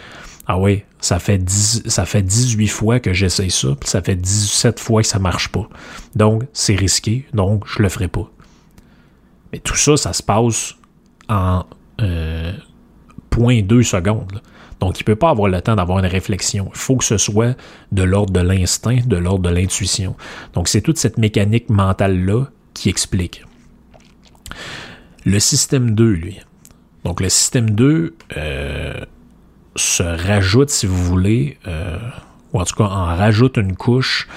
[0.46, 4.16] ah oui, ça fait, 10, ça fait 18 fois que j'essaye ça, puis ça fait
[4.16, 5.68] 17 fois que ça marche pas.
[6.16, 8.30] Donc, c'est risqué, donc je le ferai pas.
[9.52, 10.76] Mais tout ça, ça se passe
[11.30, 11.66] en
[12.02, 12.54] euh,
[13.32, 14.42] 0.2 secondes.
[14.80, 16.70] Donc, il ne peut pas avoir le temps d'avoir une réflexion.
[16.74, 17.58] Il faut que ce soit
[17.92, 20.16] de l'ordre de l'instinct, de l'ordre de l'intuition.
[20.54, 23.44] Donc, c'est toute cette mécanique mentale-là qui explique.
[25.26, 26.40] Le système 2, lui.
[27.04, 28.94] Donc, le système 2 euh,
[29.76, 31.98] se rajoute, si vous voulez, euh,
[32.54, 34.28] ou en tout cas en rajoute une couche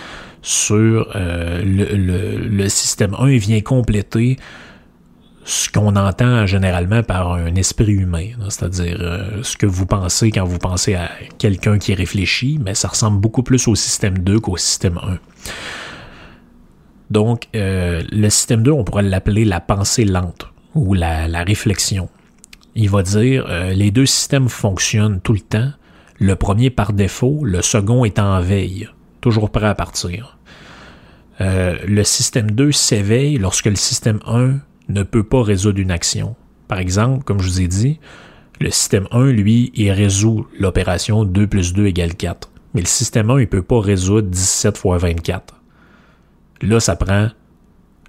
[0.42, 4.38] sur euh, le, le, système 1 et vient compléter
[5.50, 10.44] ce qu'on entend généralement par un esprit humain, c'est-à-dire euh, ce que vous pensez quand
[10.44, 14.56] vous pensez à quelqu'un qui réfléchit, mais ça ressemble beaucoup plus au système 2 qu'au
[14.56, 15.18] système 1.
[17.10, 22.08] Donc, euh, le système 2, on pourrait l'appeler la pensée lente ou la, réflexion.
[22.76, 25.72] Il va dire euh, les deux systèmes fonctionnent tout le temps.
[26.20, 28.88] Le premier par défaut, le second est en veille,
[29.20, 30.38] toujours prêt à partir.
[31.40, 34.60] le système 2 s'éveille lorsque le système 1
[34.92, 36.36] ne peut pas résoudre une action.
[36.68, 37.98] Par exemple, comme je vous ai dit,
[38.60, 42.50] le système 1, lui, il résout l'opération 2 plus 2 égale 4.
[42.74, 45.54] Mais le système 1, il ne peut pas résoudre 17 fois 24.
[46.62, 47.30] Là, ça prend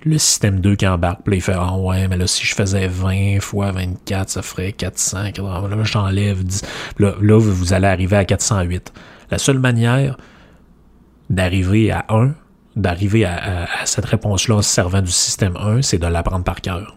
[0.04, 1.22] le système 2 qui embarque.
[1.24, 4.74] Puis il fait Ah ouais, mais là, si je faisais 20 fois 24, ça ferait
[4.74, 5.24] 400.
[5.38, 6.64] Là, j'enlève 10.
[7.00, 8.94] Là, là, vous allez arriver à 408.
[9.30, 10.18] La seule manière
[11.30, 12.34] d'arriver à 1,
[12.76, 16.96] d'arriver à, cette réponse-là en se servant du système 1, c'est de l'apprendre par cœur.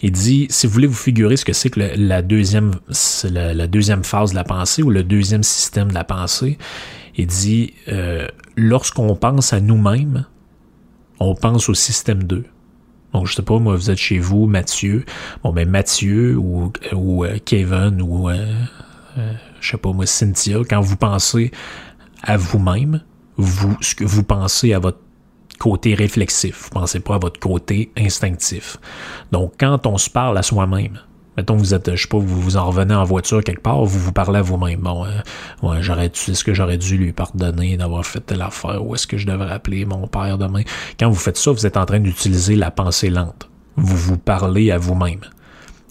[0.00, 4.34] Il dit, si vous voulez vous figurer ce que c'est que la, deuxième, phase de
[4.34, 6.58] la pensée ou le deuxième système de la pensée,
[7.16, 10.26] il dit, euh, lorsqu'on pense à nous-mêmes,
[11.18, 12.44] on pense au système 2.
[13.12, 15.04] Donc, je sais pas, moi, vous êtes chez vous, Mathieu.
[15.42, 18.46] Bon, ben, Mathieu ou, euh, Kevin ou, euh,
[19.60, 21.50] je sais pas, moi, Cynthia, quand vous pensez
[22.22, 23.02] à vous-même,
[23.38, 24.98] vous, ce que vous pensez à votre
[25.58, 28.76] côté réflexif, vous pensez pas à votre côté instinctif.
[29.32, 31.00] Donc, quand on se parle à soi-même,
[31.36, 33.98] mettons vous êtes, je sais pas, vous vous en revenez en voiture quelque part, vous
[33.98, 34.80] vous parlez à vous-même.
[34.80, 35.10] Bon, euh,
[35.62, 39.16] ouais, j'aurais est-ce que j'aurais dû lui pardonner d'avoir fait telle affaire, ou est-ce que
[39.16, 40.62] je devrais appeler mon père demain?
[40.98, 43.48] Quand vous faites ça, vous êtes en train d'utiliser la pensée lente.
[43.76, 45.20] Vous vous parlez à vous-même.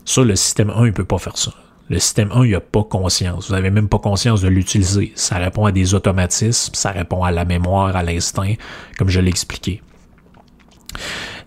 [0.05, 1.51] Ça, le système 1, il peut pas faire ça.
[1.89, 3.47] Le système 1, il a pas conscience.
[3.47, 5.13] Vous n'avez même pas conscience de l'utiliser.
[5.15, 8.53] Ça répond à des automatismes, ça répond à la mémoire, à l'instinct,
[8.97, 9.81] comme je l'ai expliqué.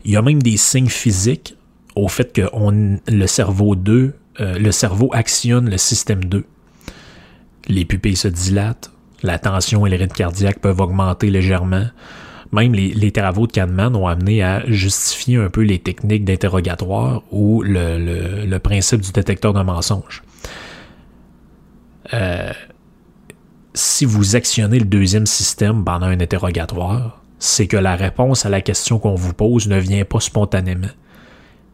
[0.04, 1.56] Il y a même des signes physiques
[1.94, 2.42] au fait que
[3.10, 6.44] le cerveau 2, euh, le cerveau actionne le système 2.
[7.68, 8.90] les pupilles se dilatent,
[9.22, 11.86] la tension et le rythme cardiaque peuvent augmenter légèrement.
[12.52, 17.62] Même les, travaux de Kahneman ont amené à justifier un peu les techniques d'interrogatoire ou
[17.62, 20.22] le, principe du détecteur de mensonges.
[22.14, 22.52] Euh,
[23.74, 28.60] si vous actionnez le deuxième système pendant un interrogatoire, c'est que la réponse à la
[28.60, 30.88] question qu'on vous pose ne vient pas spontanément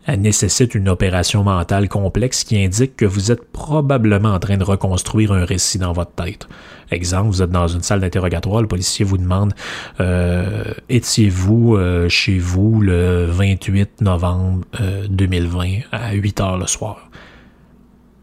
[0.07, 4.63] elle nécessite une opération mentale complexe qui indique que vous êtes probablement en train de
[4.63, 6.49] reconstruire un récit dans votre tête.
[6.93, 9.53] Exemple, vous êtes dans une salle d'interrogatoire, le policier vous demande
[10.01, 14.65] euh, étiez-vous euh, chez vous le 28 novembre
[15.11, 17.11] 2020 euh, à 8 heures le soir?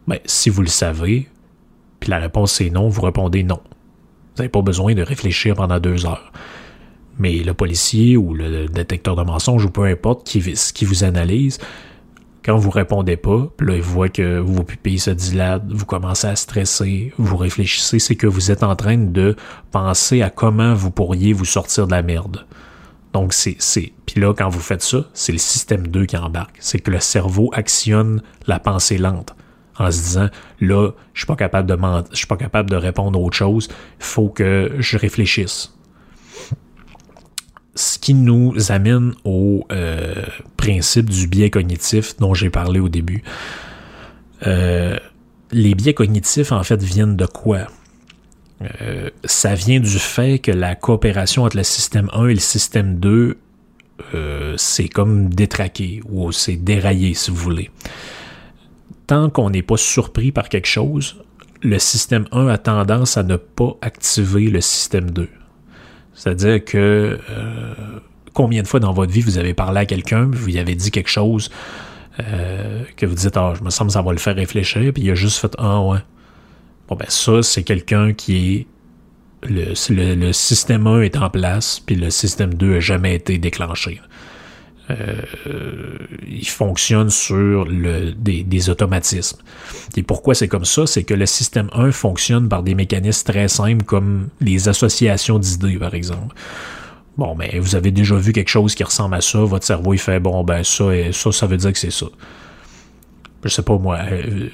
[0.07, 1.27] Ben, si vous le savez,
[2.03, 3.61] puis la réponse est non, vous répondez non.
[3.63, 6.33] Vous n'avez pas besoin de réfléchir pendant deux heures.
[7.17, 11.59] Mais le policier ou le détecteur de mensonges ou peu importe qui, qui vous analyse,
[12.43, 16.35] quand vous répondez pas, là, il voit que vos pupilles se dilatent, vous commencez à
[16.35, 19.37] stresser, vous réfléchissez, c'est que vous êtes en train de
[19.71, 22.45] penser à comment vous pourriez vous sortir de la merde.
[23.13, 26.57] Donc, c'est, c'est, puis là, quand vous faites ça, c'est le système 2 qui embarque.
[26.59, 29.33] C'est que le cerveau actionne la pensée lente
[29.77, 30.29] en se disant,
[30.61, 31.77] là, je suis pas capable de
[32.11, 35.73] je suis pas capable de répondre à autre chose, il faut que je réfléchisse
[37.75, 40.13] ce qui nous amène au euh,
[40.57, 43.23] principe du biais cognitif dont j'ai parlé au début.
[44.45, 44.97] Euh,
[45.51, 47.67] les biais cognitifs, en fait, viennent de quoi?
[48.81, 52.99] Euh, ça vient du fait que la coopération entre le système 1 et le système
[52.99, 53.37] 2,
[54.57, 57.71] c'est comme détraqué ou c'est déraillé, si vous voulez.
[59.07, 61.23] Tant qu'on n'est pas surpris par quelque chose,
[61.61, 65.29] le système 1 a tendance à ne pas activer le système 2.
[66.13, 67.73] C'est-à-dire que euh,
[68.33, 70.91] combien de fois dans votre vie vous avez parlé à quelqu'un, vous lui avez dit
[70.91, 71.49] quelque chose
[72.19, 75.03] euh, que vous dites Ah, je me sens que ça va le faire réfléchir, puis
[75.03, 75.99] il a juste fait Ah ouais.
[76.87, 78.67] Bon ben ça, c'est quelqu'un qui est.
[79.45, 79.73] Le,
[80.15, 83.99] le, système 1 est en place, puis le système 2 n'a jamais été déclenché.
[84.89, 89.37] Euh, il fonctionne sur des, automatismes.
[89.95, 90.85] Et pourquoi c'est comme ça?
[90.85, 95.77] C'est que le système 1 fonctionne par des mécanismes très simples comme les associations d'idées,
[95.77, 96.35] par exemple.
[97.17, 99.99] Bon, mais vous avez déjà vu quelque chose qui ressemble à ça, votre cerveau il
[99.99, 102.07] fait bon ben ça et ça, ça veut dire que c'est ça.
[103.43, 103.99] Je sais pas moi.
[104.11, 104.49] Euh,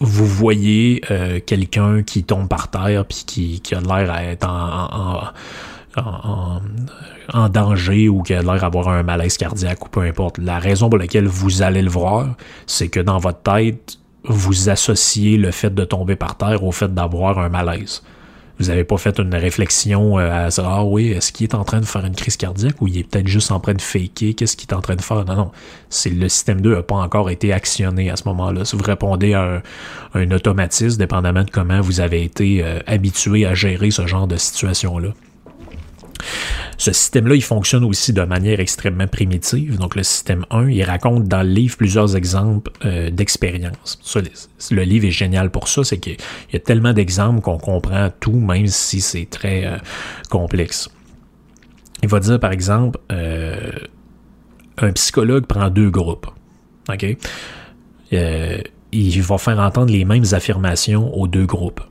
[0.00, 4.46] vous voyez euh, quelqu'un qui tombe par terre puis qui, qui a l'air à être
[4.46, 5.32] en
[7.50, 10.38] danger ou qui a l'air d'avoir un malaise cardiaque ou peu importe.
[10.38, 12.34] La raison pour laquelle vous allez le voir,
[12.66, 16.92] c'est que dans votre tête, vous associez le fait de tomber par terre au fait
[16.92, 18.02] d'avoir un malaise.
[18.58, 21.78] Vous n'avez pas fait une réflexion euh, à ah oui, est-ce qu'il est en train
[21.78, 24.56] de faire une crise cardiaque ou il est peut-être juste en train de faker, qu'est-ce
[24.56, 25.24] qu'il est en train de faire?
[25.24, 25.50] Non, non.
[25.90, 28.64] C'est le système 2 n'a pas encore été actionné à ce moment-là.
[28.64, 29.62] Si vous répondez à
[30.14, 34.36] un, automatisme, dépendamment de comment vous avez été euh, habitué à gérer ce genre de
[34.36, 35.10] situation-là.
[36.78, 39.78] Ce système-là, il fonctionne aussi de manière extrêmement primitive.
[39.78, 43.98] Donc, le système 1, il raconte dans le livre plusieurs exemples euh, d'expériences.
[44.70, 46.16] Le livre est génial pour ça, c'est qu'il
[46.52, 49.76] y a tellement d'exemples qu'on comprend tout, même si c'est très euh,
[50.30, 50.88] complexe.
[52.02, 53.70] Il va dire, par exemple, euh,
[54.78, 56.28] un psychologue prend deux groupes.
[56.88, 57.16] OK?
[58.90, 61.82] il va faire entendre les mêmes affirmations aux deux groupes.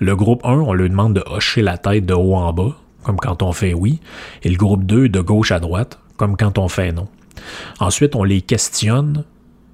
[0.00, 3.16] Le groupe 1, on lui demande de hocher la tête de haut en bas comme
[3.16, 4.00] quand on fait oui,
[4.42, 7.08] et le groupe 2 de gauche à droite, comme quand on fait non.
[7.80, 9.24] Ensuite, on les questionne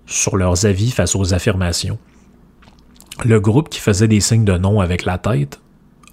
[0.07, 1.99] sur leurs avis face aux affirmations.
[3.25, 5.61] Le groupe qui faisait des signes de non avec la tête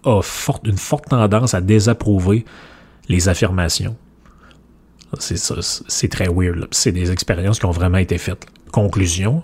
[0.04, 0.22] a
[0.64, 2.46] une forte tendance à désapprouver
[3.08, 3.96] les affirmations.
[5.20, 6.68] C'est très weird.
[6.72, 8.46] C'est des expériences qui ont vraiment été faites.
[8.72, 9.44] Conclusion,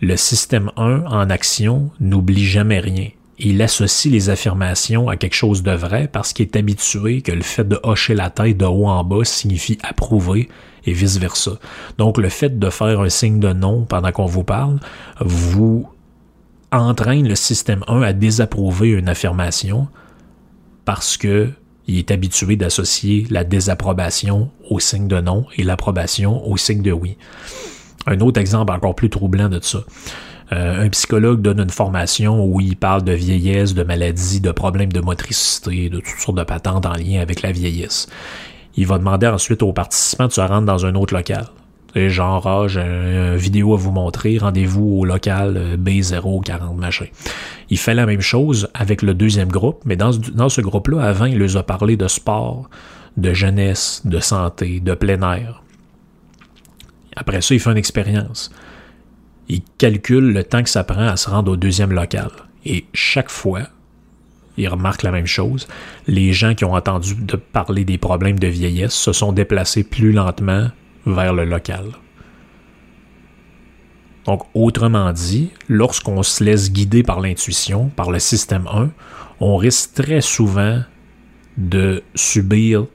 [0.00, 5.62] le système 1 en action n'oublie jamais rien il associe les affirmations à quelque chose
[5.62, 8.86] de vrai parce qu'il est habitué que le fait de hocher la tête de haut
[8.86, 10.48] en bas signifie approuver
[10.86, 11.52] et vice-versa.
[11.98, 14.78] Donc le fait de faire un signe de non pendant qu'on vous parle
[15.20, 15.88] vous
[16.70, 19.88] entraîne le système 1 à désapprouver une affirmation
[20.84, 21.50] parce que
[21.86, 26.92] il est habitué d'associer la désapprobation au signe de non et l'approbation au signe de
[26.92, 27.18] oui.
[28.06, 29.84] Un autre exemple encore plus troublant de ça.
[30.52, 34.92] Euh, un psychologue donne une formation où il parle de vieillesse, de maladie, de problèmes
[34.92, 38.08] de motricité, de toutes sortes de patentes en lien avec la vieillesse.
[38.76, 41.46] Il va demander ensuite aux participants de se rendre dans un autre local.
[41.96, 47.06] Et genre, ah, j'ai une vidéo à vous montrer, rendez-vous au local euh, B040 machin.
[47.70, 51.38] Il fait la même chose avec le deuxième groupe, mais dans, ce groupe-là, avant, il
[51.38, 52.68] leur a parlé de sport,
[53.16, 55.62] de jeunesse, de santé, de plein air.
[57.14, 58.50] Après ça, il fait une expérience
[59.48, 62.30] il calcule le temps que ça prend à se rendre au deuxième local.
[62.64, 63.62] Et chaque fois,
[64.56, 65.66] ils remarquent la même chose.
[66.06, 67.14] Les gens qui ont entendu
[67.52, 70.68] parler des problèmes de vieillesse se sont déplacés plus lentement
[71.06, 71.84] vers le local.
[74.24, 78.90] Donc, autrement dit, lorsqu'on se laisse guider par l'intuition, par le système 1,
[79.40, 80.80] on risque très souvent
[81.58, 82.86] de subir,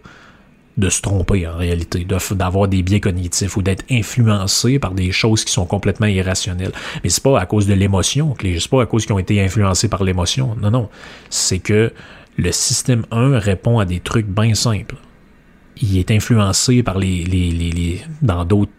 [0.79, 5.45] de se tromper en réalité, d'avoir des biais cognitifs ou d'être influencé par des choses
[5.45, 6.71] qui sont complètement irrationnelles.
[7.03, 9.89] Mais c'est pas à cause de l'émotion, c'est pas à cause qu'ils ont été influencés
[9.89, 10.55] par l'émotion.
[10.61, 10.89] Non, non.
[11.29, 11.91] C'est que
[12.37, 14.95] le système 1 répond à des trucs bien simples.
[15.81, 18.71] Il est influencé par les, dans d'autres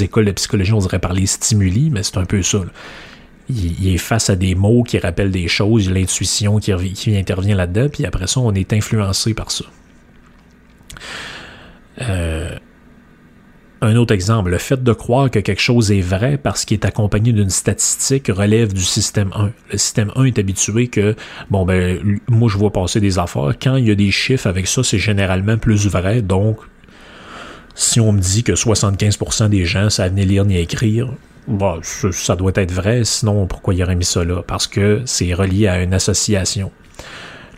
[0.00, 2.60] écoles de psychologie, on dirait par les stimuli, mais c'est un peu ça.
[3.48, 7.88] Il, est face à des mots qui rappellent des choses, l'intuition qui, qui, intervient là-dedans,
[7.90, 9.64] puis après ça, on est influencé par ça.
[12.00, 12.56] Euh,
[13.82, 16.86] un autre exemple, le fait de croire que quelque chose est vrai parce qu'il est
[16.86, 19.50] accompagné d'une statistique relève du système 1.
[19.72, 21.16] Le système 1 est habitué que,
[21.50, 23.54] bon, ben, moi je vois passer des affaires.
[23.60, 26.22] Quand il y a des chiffres avec ça, c'est généralement plus vrai.
[26.22, 26.58] Donc,
[27.74, 31.08] si on me dit que 75% des gens savent ni lire ni écrire,
[31.48, 34.42] bon, ça doit être vrai, sinon pourquoi il aurait mis ça là?
[34.46, 36.70] Parce que c'est relié à une association.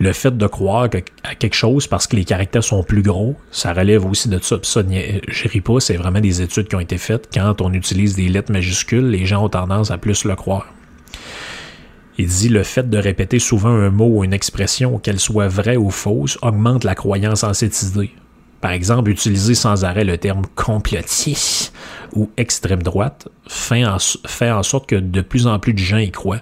[0.00, 0.88] Le fait de croire
[1.22, 4.56] à quelque chose parce que les caractères sont plus gros, ça relève aussi de ça.
[4.62, 7.28] ça, je ris pas, c'est vraiment des études qui ont été faites.
[7.32, 10.66] Quand on utilise des lettres majuscules, les gens ont tendance à plus le croire.
[12.18, 15.76] Il dit le fait de répéter souvent un mot ou une expression, qu'elle soit vraie
[15.76, 18.12] ou fausse, augmente la croyance en cette idée.
[18.60, 21.74] Par exemple, utiliser sans arrêt le terme complotiste
[22.14, 26.10] ou extrême droite fait en, en sorte que de plus en plus de gens y
[26.10, 26.40] croient.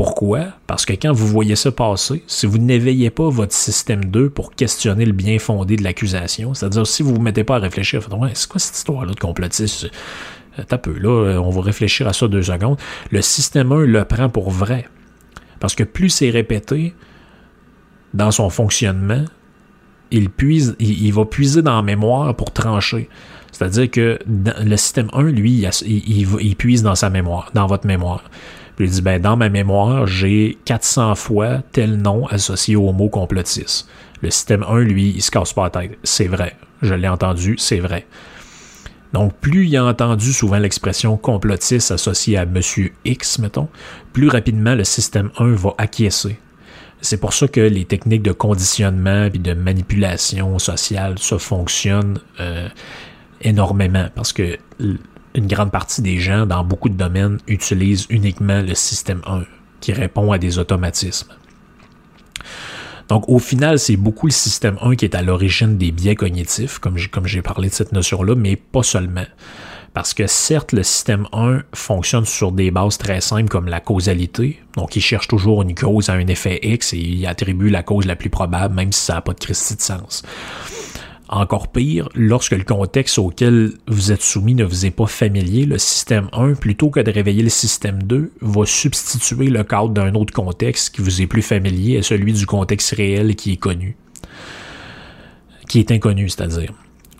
[0.00, 0.46] Pourquoi?
[0.66, 4.54] Parce que quand vous voyez ça passer, si vous n'éveillez pas votre système 2 pour
[4.54, 8.00] questionner le bien fondé de l'accusation, c'est-à-dire si vous ne vous mettez pas à réfléchir,
[8.18, 9.90] ouais, c'est quoi cette histoire-là de complotiste?
[10.58, 12.78] Euh, t'as peu, là, on va réfléchir à ça deux secondes.
[13.10, 14.88] Le système 1 le prend pour vrai.
[15.58, 16.94] Parce que plus c'est répété
[18.14, 19.26] dans son fonctionnement,
[20.10, 20.30] il,
[20.78, 23.10] il, va puiser dans la mémoire pour trancher.
[23.52, 28.24] C'est-à-dire que le système 1, lui, il, il, puise dans sa mémoire, dans votre mémoire.
[28.76, 33.08] Puis il dit, ben, dans ma mémoire, j'ai 400 fois tel nom associé au mot
[33.08, 33.88] complotiste.
[34.22, 35.98] Le système 1, lui, il se casse pas la tête.
[36.02, 36.56] C'est vrai.
[36.82, 38.06] Je l'ai entendu, c'est vrai.
[39.12, 43.68] Donc, plus il a entendu souvent l'expression complotiste associée à Monsieur X, mettons,
[44.12, 46.38] plus rapidement le système 1 va acquiescer.
[47.00, 52.68] C'est pour ça que les techniques de conditionnement et de manipulation sociale, ça fonctionne euh,
[53.40, 54.58] énormément parce que
[55.34, 59.44] une grande partie des gens dans beaucoup de domaines utilisent uniquement le système 1
[59.80, 61.32] qui répond à des automatismes.
[63.08, 66.78] Donc au final, c'est beaucoup le système 1 qui est à l'origine des biais cognitifs,
[66.78, 69.26] comme j'ai parlé de cette notion-là, mais pas seulement.
[69.92, 74.60] Parce que certes, le système 1 fonctionne sur des bases très simples comme la causalité.
[74.76, 78.06] Donc, il cherche toujours une cause à un effet X et il attribue la cause
[78.06, 80.22] la plus probable, même si ça n'a pas de Christie de sens.
[81.32, 85.78] Encore pire, lorsque le contexte auquel vous êtes soumis ne vous est pas familier, le
[85.78, 90.34] système 1, plutôt que de réveiller le système 2, va substituer le cadre d'un autre
[90.34, 93.96] contexte qui vous est plus familier à celui du contexte réel qui est connu.
[95.68, 96.72] Qui est inconnu, c'est-à-dire.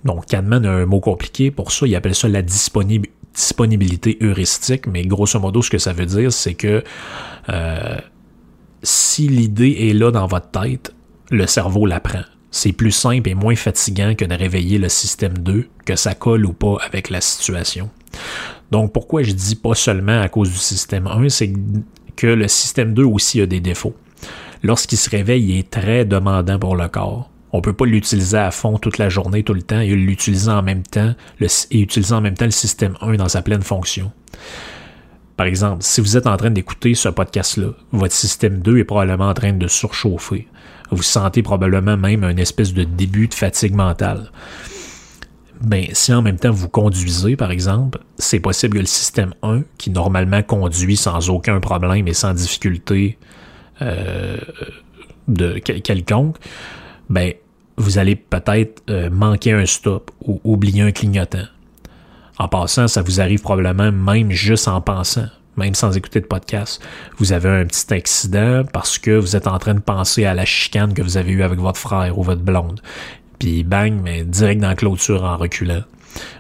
[0.05, 5.07] Donc, Kahneman a un mot compliqué pour ça, il appelle ça la disponibilité heuristique, mais
[5.07, 6.83] grosso modo, ce que ça veut dire, c'est que
[7.49, 7.99] euh,
[8.83, 10.93] si l'idée est là dans votre tête,
[11.31, 12.25] le cerveau l'apprend.
[12.51, 16.47] C'est plus simple et moins fatigant que de réveiller le système 2, que ça colle
[16.47, 17.91] ou pas avec la situation.
[18.71, 21.53] Donc, pourquoi je dis pas seulement à cause du système 1, c'est
[22.17, 23.95] que le système 2 aussi a des défauts.
[24.63, 27.31] Lorsqu'il se réveille, il est très demandant pour le corps.
[27.53, 30.63] On peut pas l'utiliser à fond toute la journée, tout le temps, et l'utiliser en
[30.63, 34.13] même temps, et utiliser en même temps le système 1 dans sa pleine fonction.
[35.41, 39.31] Par exemple, si vous êtes en train d'écouter ce podcast-là, votre système 2 est probablement
[39.31, 40.47] en train de surchauffer.
[40.91, 44.33] Vous sentez probablement même un espèce de début de fatigue mentale.
[45.63, 49.63] Ben, si en même temps vous conduisez, par exemple, c'est possible que le système 1,
[49.79, 53.17] qui normalement conduit sans aucun problème et sans difficulté
[53.81, 54.37] euh,
[55.27, 56.37] de quelconque,
[57.09, 57.33] ben,
[57.79, 61.47] vous allez peut-être euh, manquer un stop ou oublier un clignotant.
[62.41, 65.27] En passant, ça vous arrive probablement même juste en pensant,
[65.59, 66.83] même sans écouter de podcast.
[67.19, 70.47] Vous avez un petit accident parce que vous êtes en train de penser à la
[70.47, 72.81] chicane que vous avez eue avec votre frère ou votre blonde.
[73.39, 75.83] Puis bang, mais direct dans la clôture en reculant.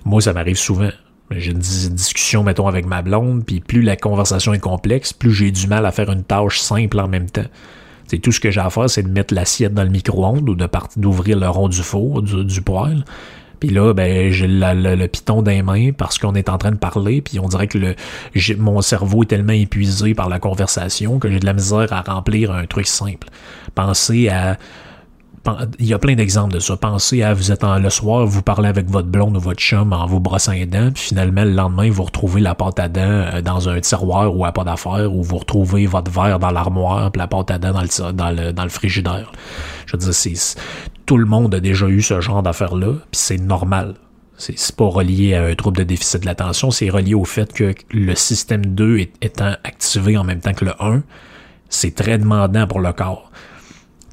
[0.07, 0.89] Moi, ça m'arrive souvent.
[1.33, 5.51] J'ai une discussion, mettons, avec ma blonde, puis plus la conversation est complexe, plus j'ai
[5.51, 7.45] du mal à faire une tâche simple en même temps.
[8.07, 10.55] C'est tout ce que j'ai à faire, c'est de mettre l'assiette dans le micro-ondes ou
[10.55, 13.05] de d'ouvrir le rond du four, du, poêle.
[13.61, 17.21] Puis là, ben, j'ai le, piton des mains parce qu'on est en train de parler,
[17.21, 17.95] puis on dirait que le,
[18.59, 22.51] mon cerveau est tellement épuisé par la conversation que j'ai de la misère à remplir
[22.53, 23.29] un truc simple.
[23.75, 24.57] Pensez à
[25.78, 26.76] il y a plein d'exemples de ça.
[26.76, 30.07] Pensez à vous êtes le soir, vous parlez avec votre blonde ou votre chum en
[30.07, 33.41] vous brossant les dents, puis finalement le lendemain vous retrouvez la pâte à dents euh,
[33.41, 37.18] dans un tiroir ou à pas d'affaires, ou vous retrouvez votre verre dans l'armoire, puis
[37.18, 39.32] la pâte à dents dans le, frigidaire.
[39.86, 40.34] Je veux dire, c'est,
[41.07, 43.95] tout le monde a déjà eu ce genre d'affaires-là, puis c'est normal.
[44.36, 47.74] C'est pas relié à un trouble de déficit de l'attention, c'est relié au fait que
[47.91, 51.03] le système 2 étant activé en même temps que le 1,
[51.68, 53.30] c'est très demandant pour le corps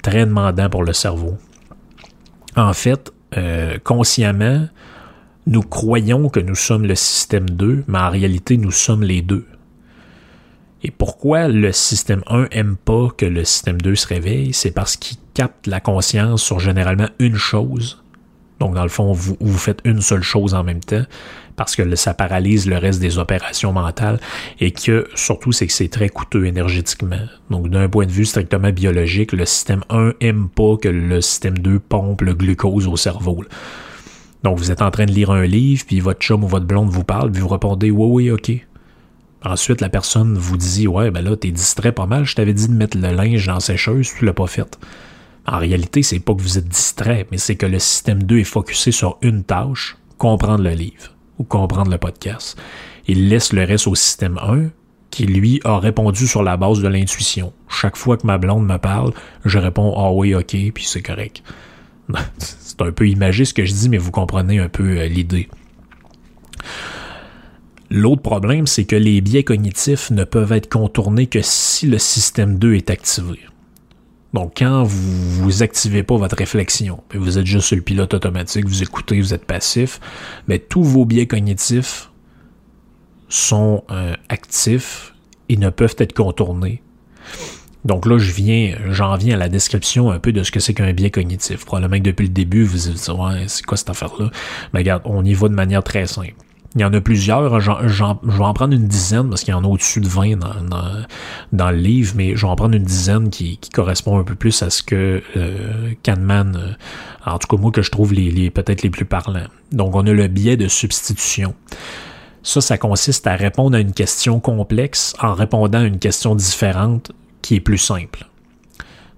[0.08, 1.36] très demandant pour le cerveau.
[2.56, 4.66] En fait, euh, consciemment,
[5.46, 9.46] nous croyons que nous sommes le système 2, mais en réalité, nous sommes les deux.
[10.82, 14.54] Et pourquoi le système 1 aime pas que le système 2 se réveille?
[14.54, 18.02] C'est parce qu'il capte la conscience sur généralement une chose.
[18.60, 21.04] Donc, dans le fond, vous, faites une seule chose en même temps
[21.58, 24.20] parce que ça paralyse le reste des opérations mentales
[24.60, 27.18] et que surtout c'est que c'est très coûteux énergétiquement.
[27.50, 31.58] Donc d'un point de vue strictement biologique, le système 1 aime pas que le système
[31.58, 33.44] 2 pompe le glucose au cerveau.
[34.44, 36.90] Donc vous êtes en train de lire un livre, puis votre chum ou votre blonde
[36.90, 38.52] vous parle, puis vous répondez oui oui ok.
[39.44, 42.68] Ensuite la personne vous dit ouais ben là t'es distrait pas mal, je t'avais dit
[42.68, 44.78] de mettre le linge dans la sécheuse, tu l'as pas fait.
[45.50, 48.44] En réalité, c'est pas que vous êtes distrait, mais c'est que le système 2 est
[48.44, 52.58] focusé sur une tâche, comprendre le livre ou comprendre le podcast.
[53.06, 54.68] Il laisse le reste au système 1
[55.10, 57.54] qui, lui, a répondu sur la base de l'intuition.
[57.66, 59.14] Chaque fois que ma blonde me parle,
[59.46, 61.42] je réponds Ah oui, ok, puis c'est correct.
[62.36, 65.48] c'est un peu imagé ce que je dis, mais vous comprenez un peu euh, l'idée.
[67.88, 72.58] L'autre problème, c'est que les biais cognitifs ne peuvent être contournés que si le système
[72.58, 73.38] 2 est activé.
[74.34, 78.66] Donc, quand vous vous activez pas votre réflexion, vous êtes juste sur le pilote automatique,
[78.66, 80.00] vous écoutez, vous êtes passif,
[80.48, 82.10] mais tous vos biais cognitifs
[83.28, 85.14] sont euh, actifs
[85.48, 86.82] et ne peuvent être contournés.
[87.84, 90.74] Donc là, je viens, j'en viens à la description un peu de ce que c'est
[90.74, 91.64] qu'un biais cognitif.
[91.64, 94.30] Probablement que depuis le début, vous vous dites, ouais, c'est quoi cette affaire-là?
[94.72, 96.34] Mais regarde, on y va de manière très simple.
[96.74, 97.60] Il y en a plusieurs.
[97.60, 100.38] je vais en prendre une dizaine parce qu'il y en a au-dessus de 20
[101.52, 104.62] dans, le livre, mais je vais en prendre une dizaine qui, correspond un peu plus
[104.62, 108.50] à ce que euh, Kahneman, euh, en tout cas moi que je trouve les, les
[108.50, 109.48] peut-être les plus parlants.
[109.72, 111.54] Donc on a le biais de substitution.
[112.42, 117.12] Ça, ça consiste à répondre à une question complexe en répondant à une question différente
[117.42, 118.26] qui est plus simple.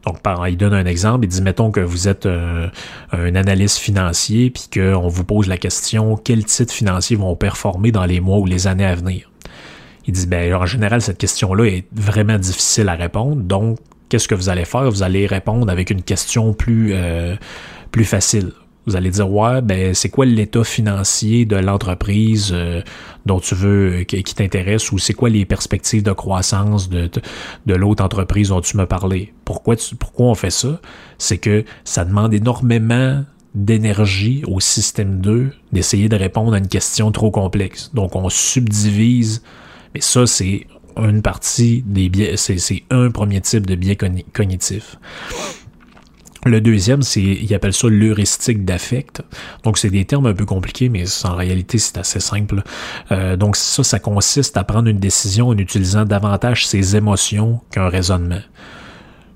[0.07, 2.68] Donc, par, il donne un exemple, il dit, mettons que vous êtes euh,
[3.12, 8.07] un analyste financier, puis qu'on vous pose la question, quels titres financiers vont performer dans
[8.07, 9.30] les mois ou les années à venir?
[10.07, 13.78] Il dit, ben, en général, cette question-là est vraiment difficile à répondre, donc,
[14.09, 14.90] qu'est-ce que vous allez faire?
[14.90, 17.36] Vous allez répondre avec une question plus, euh,
[17.90, 18.53] plus facile.
[18.87, 22.81] Vous allez dire, ouais, ben, c'est quoi l'état financier de l'entreprise euh,
[23.26, 27.11] dont tu veux, qui, t'intéresse, ou c'est quoi les perspectives de croissance de,
[27.66, 29.35] l'autre entreprise dont tu m'as parlé?
[29.45, 30.81] Pourquoi, pourquoi on fait ça?
[31.18, 33.22] C'est que ça demande énormément
[33.55, 37.91] d'énergie au système 2 d'essayer de répondre à une question trop complexe.
[37.93, 39.43] Donc, on subdivise,
[39.95, 40.66] mais ça, c'est
[40.97, 43.97] une partie des biais, c'est un premier type de biais
[44.33, 44.97] cognitif.
[46.47, 49.22] Le deuxième, c'est, il appelle ça l'heuristique d'affect.
[49.62, 52.62] Donc, c'est des termes un peu compliqués, mais en réalité, c'est assez simple.
[53.12, 57.88] Euh, donc, ça, ça consiste à prendre une décision en utilisant davantage ses émotions qu'un
[57.88, 58.41] raisonnement.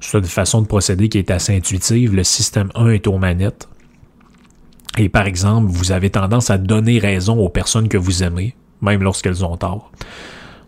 [0.00, 2.14] C'est une façon de procéder qui est assez intuitive.
[2.14, 3.68] Le système 1 est aux manettes.
[4.96, 9.02] Et par exemple, vous avez tendance à donner raison aux personnes que vous aimez, même
[9.02, 9.90] lorsqu'elles ont tort.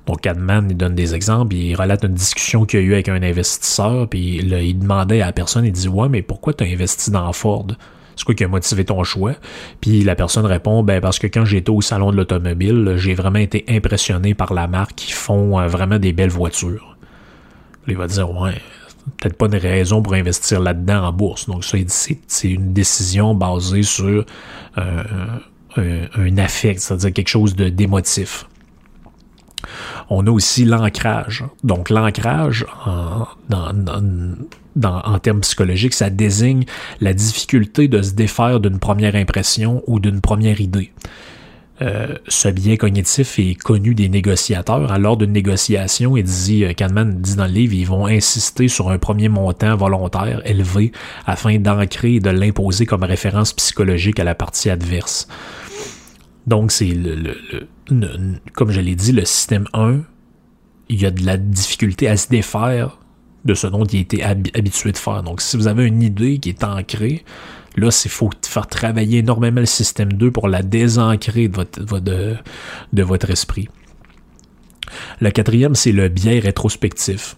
[0.07, 3.22] Donc, Cadman, il donne des exemples, il relate une discussion qu'il a eu avec un
[3.22, 7.11] investisseur, puis il demandait à la personne, il dit Ouais, mais pourquoi tu as investi
[7.11, 7.66] dans Ford?
[8.14, 9.34] C'est quoi qui a motivé ton choix?
[9.80, 13.40] Puis la personne répond, ben parce que quand j'étais au salon de l'automobile, j'ai vraiment
[13.40, 16.96] été impressionné par la marque qui font euh, vraiment des belles voitures.
[17.86, 18.54] il va dire, ouais,
[19.18, 21.46] peut-être pas une raison pour investir là-dedans en bourse.
[21.46, 24.24] Donc ça, c'est une décision basée sur
[24.78, 25.04] euh,
[25.76, 28.46] un, un affect, c'est-à-dire quelque chose de d'émotif.
[30.11, 31.45] On a aussi l'ancrage.
[31.64, 33.27] Donc l'ancrage, en,
[35.23, 36.64] termes psychologiques, ça désigne
[37.01, 40.93] la difficulté de se défaire d'une première impression ou d'une première idée.
[41.83, 44.91] Euh, ce biais cognitif est connu des négociateurs.
[44.91, 48.69] Alors, lors d'une négociation, il dit, euh, Kahneman dit dans le livre, ils vont insister
[48.69, 50.93] sur un premier montant volontaire élevé
[51.27, 55.29] afin d'ancrer et de l'imposer comme référence psychologique à la partie adverse.
[56.47, 57.34] Donc, c'est le,
[58.55, 60.01] comme je l'ai dit, le système 1,
[60.88, 62.99] il y a de la difficulté à se défaire
[63.44, 65.22] de ce dont il été habitué de faire.
[65.22, 67.24] Donc, si vous avez une idée qui est ancrée,
[67.76, 71.84] Là, c'est faut faire travailler énormément le système 2 pour la désancrer de votre,
[72.92, 73.68] de votre esprit.
[75.20, 77.36] Le quatrième, c'est le biais rétrospectif.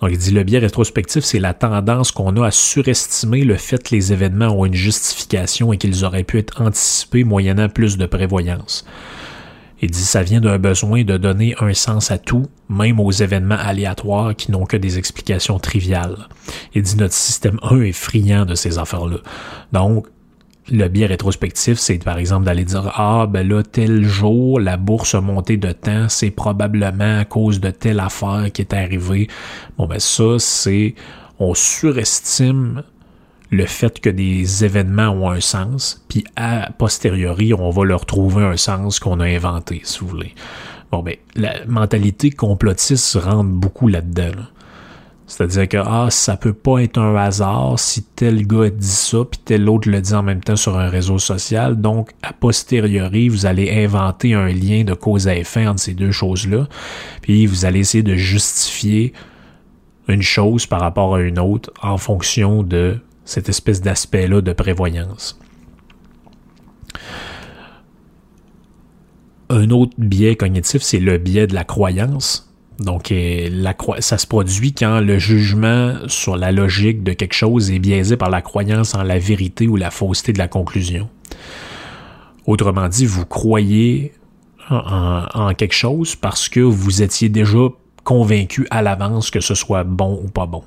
[0.00, 3.82] Donc, il dit le biais rétrospectif, c'est la tendance qu'on a à surestimer le fait
[3.82, 8.06] que les événements ont une justification et qu'ils auraient pu être anticipés moyennant plus de
[8.06, 8.84] prévoyance.
[9.82, 13.58] Il dit ça vient d'un besoin de donner un sens à tout, même aux événements
[13.58, 16.28] aléatoires qui n'ont que des explications triviales.
[16.74, 19.18] Il dit notre système 1 est friand de ces affaires-là.
[19.72, 20.06] Donc,
[20.70, 25.14] le biais rétrospectif, c'est par exemple d'aller dire Ah, ben là, tel jour, la bourse
[25.14, 29.28] a monté de temps, c'est probablement à cause de telle affaire qui est arrivée.
[29.78, 30.94] Bon, ben ça, c'est.
[31.38, 32.82] On surestime
[33.50, 38.42] le fait que des événements ont un sens, puis a posteriori, on va leur trouver
[38.44, 40.34] un sens qu'on a inventé, si vous voulez.
[40.90, 44.30] Bon, ben, la mentalité complotiste rentre beaucoup là-dedans.
[44.34, 44.50] là
[45.26, 49.40] c'est-à-dire que ah, ça peut pas être un hasard si tel gars dit ça, puis
[49.44, 51.80] tel autre le dit en même temps sur un réseau social.
[51.80, 56.12] Donc, a posteriori, vous allez inventer un lien de cause à effet entre ces deux
[56.12, 56.68] choses-là,
[57.22, 59.12] puis vous allez essayer de justifier
[60.08, 65.38] une chose par rapport à une autre en fonction de cette espèce d'aspect-là de prévoyance.
[69.50, 72.45] Un autre biais cognitif, c'est le biais de la croyance.
[72.78, 77.78] Donc, euh, ça se produit quand le jugement sur la logique de quelque chose est
[77.78, 81.08] biaisé par la croyance en la vérité ou la fausseté de la conclusion.
[82.46, 84.12] Autrement dit, vous croyez
[84.70, 87.68] en, quelque chose parce que vous étiez déjà
[88.04, 90.62] convaincu à l'avance que ce soit bon ou pas bon.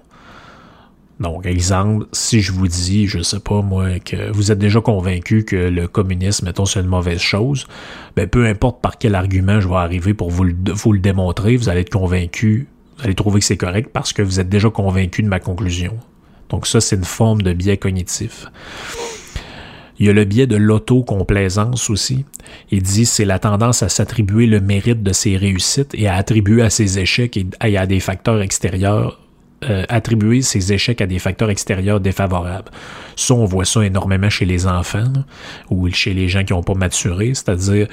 [1.19, 5.43] Donc, exemple, si je vous dis, je sais pas moi, que vous êtes déjà convaincu
[5.43, 7.67] que le communisme, mettons, c'est une mauvaise chose,
[8.15, 10.53] ben peu importe par quel argument je vais arriver pour vous le,
[10.99, 12.67] démontrer, vous allez être convaincu,
[12.97, 15.97] vous allez trouver que c'est correct parce que vous êtes déjà convaincu de ma conclusion.
[16.49, 18.45] Donc ça, c'est une forme de biais cognitif.
[19.99, 22.23] Il y a le biais de l'autocomplaisance aussi.
[22.71, 26.61] Il dit c'est la tendance à s'attribuer le mérite de ses réussites et à attribuer
[26.61, 29.19] à ses échecs et à des facteurs extérieurs
[29.65, 32.71] euh, attribuer ses échecs à des facteurs extérieurs défavorables.
[33.17, 35.11] Ça, on voit ça énormément chez les enfants
[35.69, 37.87] ou chez les gens qui n'ont pas maturé, c'est-à-dire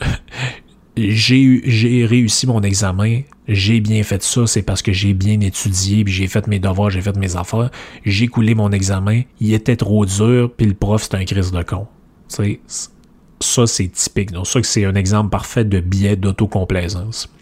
[0.96, 6.12] j'ai réussi mon examen, j'ai bien fait ça, c'est parce que j'ai bien étudié, puis
[6.12, 7.70] j'ai fait mes devoirs, j'ai fait mes affaires,
[8.04, 11.62] j'ai coulé mon examen, il était trop dur, puis le prof c'est un crise de
[11.62, 11.86] con.
[12.26, 14.32] ça c'est typique.
[14.32, 17.32] Donc ça c'est un exemple parfait de biais d'autocomplaisance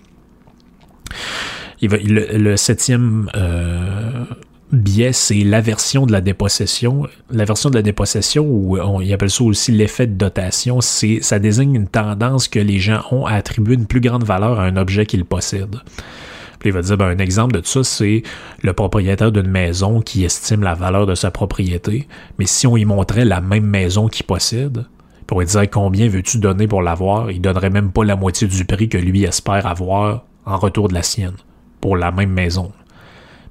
[1.89, 4.24] le, septième euh,
[4.72, 7.07] biais, c'est l'aversion de la dépossession.
[7.31, 11.74] L'aversion de la dépossession, ou on appelle ça aussi l'effet de dotation, c'est ça désigne
[11.74, 15.07] une tendance que les gens ont à attribuer une plus grande valeur à un objet
[15.07, 15.81] qu'ils possèdent.
[16.59, 18.22] Puis il va dire, ben, un exemple de ça, c'est
[18.62, 22.07] le propriétaire d'une maison qui estime la valeur de sa propriété,
[22.39, 24.85] mais si on y montrait la même maison qu'il possède,
[25.26, 28.66] pour lui dire combien veux-tu donner pour l'avoir, il donnerait même pas la moitié du
[28.66, 31.37] prix que lui espère avoir en retour de la sienne
[31.81, 32.72] pour la même maison.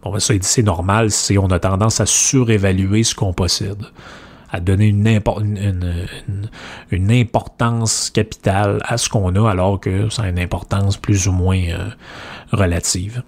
[0.01, 3.33] Bon, ben ça, il dit c'est normal, c'est on a tendance à surévaluer ce qu'on
[3.33, 3.83] possède,
[4.49, 5.07] à donner une,
[7.11, 11.59] importance capitale à ce qu'on a, alors que ça a une importance plus ou moins
[11.59, 11.89] euh,
[12.51, 13.23] relative.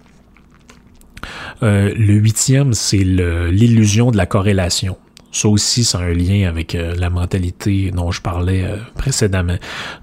[1.62, 4.96] Euh, le huitième, c'est l'illusion de la corrélation.
[5.32, 9.56] Ça aussi, c'est un lien avec euh, la mentalité dont je parlais euh, précédemment.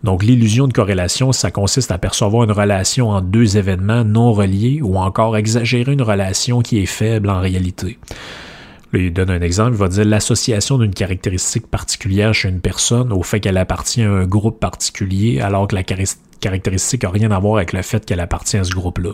[0.03, 4.81] Donc, l'illusion de corrélation, ça consiste à percevoir une relation entre deux événements non reliés
[4.81, 7.99] ou encore exagérer une relation qui est faible en réalité.
[8.91, 13.13] Là, il donne un exemple, il va dire l'association d'une caractéristique particulière chez une personne
[13.13, 17.37] au fait qu'elle appartient à un groupe particulier alors que la caractéristique n'a rien à
[17.37, 19.11] voir avec le fait qu'elle appartient à ce groupe-là.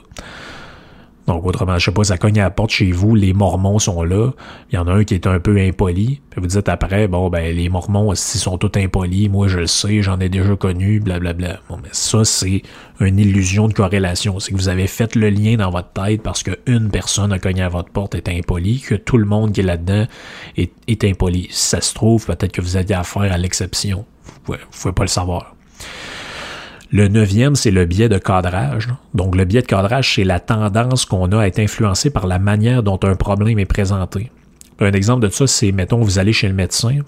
[1.27, 4.03] Donc, autrement, je sais pas, ça cogne à la porte chez vous, les Mormons sont
[4.03, 4.31] là,
[4.71, 7.29] il y en a un qui est un peu impoli, puis vous dites après, bon,
[7.29, 10.99] ben, les Mormons, s'ils sont tous impolis, moi, je le sais, j'en ai déjà connu,
[10.99, 11.59] blablabla.
[11.67, 12.61] Bon, mais ça, c'est
[12.99, 14.39] une illusion de corrélation.
[14.39, 17.63] C'est que vous avez fait le lien dans votre tête parce qu'une personne a cogné
[17.63, 20.05] à votre porte est impoli, que tout le monde qui est là-dedans
[20.57, 21.47] est, est impoli.
[21.49, 24.05] Si ça se trouve, peut-être que vous avez affaire à l'exception.
[24.45, 25.54] Vous ne pouvez pas le savoir.
[26.91, 28.89] Le neuvième, c'est le biais de cadrage.
[29.13, 32.39] Donc, le biais de cadrage, c'est la tendance qu'on a à être influencé par la
[32.39, 34.31] manière dont un problème est présenté.
[34.79, 36.99] Un exemple de ça, c'est, mettons, vous allez chez le médecin,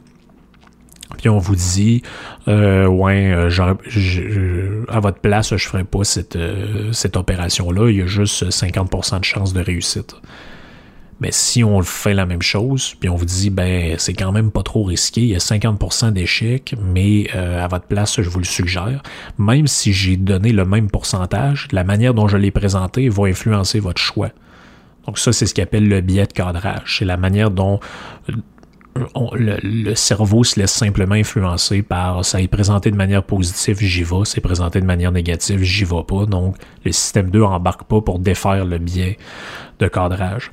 [1.17, 2.01] puis on vous dit,
[2.47, 8.01] euh, ouais, euh, à votre place, je ferai pas cette, euh, cette opération-là, il y
[8.01, 10.15] a juste 50% de chance de réussite.
[11.20, 14.51] Mais si on fait la même chose, puis on vous dit, ben, c'est quand même
[14.51, 18.39] pas trop risqué, il y a 50% d'échecs, mais euh, à votre place, je vous
[18.39, 19.01] le suggère.
[19.38, 23.80] Même si j'ai donné le même pourcentage, la manière dont je l'ai présenté va influencer
[23.80, 24.30] votre choix.
[25.07, 26.97] Donc ça, c'est ce qu'on appelle le biais de cadrage.
[26.99, 27.80] C'est la manière dont
[29.34, 34.26] le, cerveau se laisse simplement influencer par ça est présenté de manière positive, j'y vais,
[34.26, 36.26] c'est présenté de manière négative, j'y vais pas.
[36.26, 39.18] Donc, le système 2 embarque pas pour défaire le biais
[39.80, 40.51] de cadrage.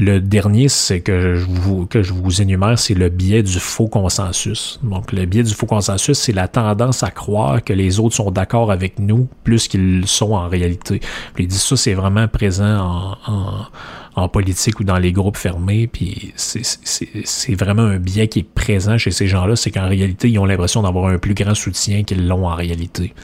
[0.00, 3.88] Le dernier, c'est que je vous, que je vous énumère, c'est le biais du faux
[3.88, 4.78] consensus.
[4.84, 8.30] Donc, le biais du faux consensus, c'est la tendance à croire que les autres sont
[8.30, 11.00] d'accord avec nous plus qu'ils sont en réalité.
[11.34, 13.66] Puis, il dit ça, c'est vraiment présent en,
[14.14, 15.88] en, politique ou dans les groupes fermés.
[15.88, 20.38] Puis, c'est vraiment un biais qui est présent chez ces gens-là, c'est qu'en réalité, ils
[20.38, 23.14] ont l'impression d'avoir un plus grand soutien qu'ils l'ont en réalité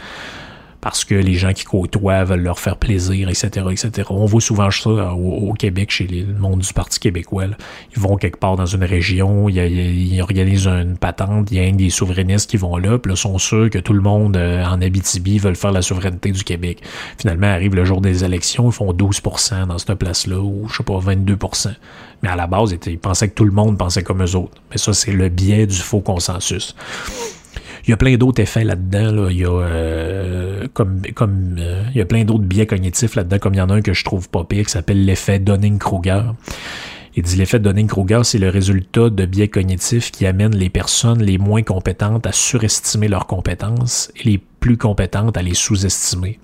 [0.84, 4.06] parce que les gens qui côtoient veulent leur faire plaisir, etc., etc.
[4.10, 7.46] On voit souvent ça au, Québec, chez le monde du Parti québécois.
[7.96, 11.88] Ils vont quelque part dans une région, ils, organisent une patente, il y a des
[11.88, 15.38] souverainistes qui vont là, puis là, sont sûrs que tout le monde euh, en Abitibi
[15.38, 16.82] veut faire la souveraineté du Québec.
[17.16, 20.82] Finalement, arrive le jour des élections, ils font 12% dans cette place-là, ou je sais
[20.82, 21.70] pas, 22%
[22.22, 24.60] Mais à la base, ils pensaient que tout le monde pensait comme eux autres.
[24.70, 26.76] Mais ça, c'est le biais du faux consensus.
[27.86, 29.28] Il y a plein d'autres effets là-dedans.
[29.28, 33.38] Il y a euh, comme comme euh, il y a plein d'autres biais cognitifs là-dedans,
[33.38, 36.22] comme il y en a un que je trouve pas pire, qui s'appelle l'effet Dunning-Kruger.
[37.16, 41.38] Il dit l'effet Dunning-Kruger, c'est le résultat de biais cognitifs qui amènent les personnes les
[41.38, 46.40] moins compétentes à surestimer leurs compétences et les plus compétentes à les sous-estimer.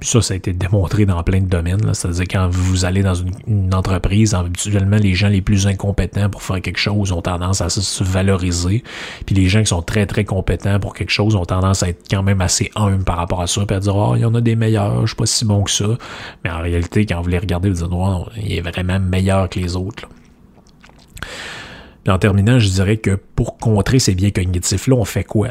[0.00, 1.92] Ça, ça a été démontré dans plein de domaines.
[1.92, 6.60] C'est-à-dire quand vous allez dans une, entreprise, habituellement, les gens les plus incompétents pour faire
[6.60, 8.84] quelque chose ont tendance à se valoriser.
[9.26, 12.02] Puis les gens qui sont très, très compétents pour quelque chose ont tendance à être
[12.08, 14.34] quand même assez humbles par rapport à ça, puis à dire, oh, il y en
[14.34, 15.88] a des meilleurs, je suis pas si bon que ça.
[16.44, 19.58] Mais en réalité, quand vous les regardez, vous dites, oh, il est vraiment meilleur que
[19.58, 20.08] les autres.
[22.04, 25.48] Puis en terminant, je dirais que pour contrer ces biais cognitifs-là, on fait quoi?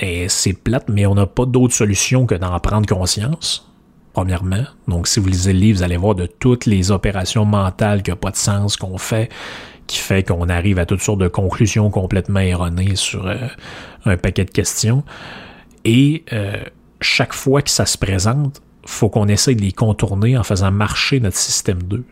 [0.00, 3.70] Ben, c'est plate, mais on n'a pas d'autre solution que d'en prendre conscience,
[4.12, 4.64] premièrement.
[4.88, 8.10] Donc, si vous lisez le livre, vous allez voir de toutes les opérations mentales qui
[8.10, 9.30] n'ont pas de sens qu'on fait,
[9.86, 13.36] qui fait qu'on arrive à toutes sortes de conclusions complètement erronées sur euh,
[14.04, 15.02] un paquet de questions.
[15.84, 16.62] Et euh,
[17.00, 21.20] chaque fois que ça se présente, faut qu'on essaye de les contourner en faisant marcher
[21.20, 22.04] notre système 2.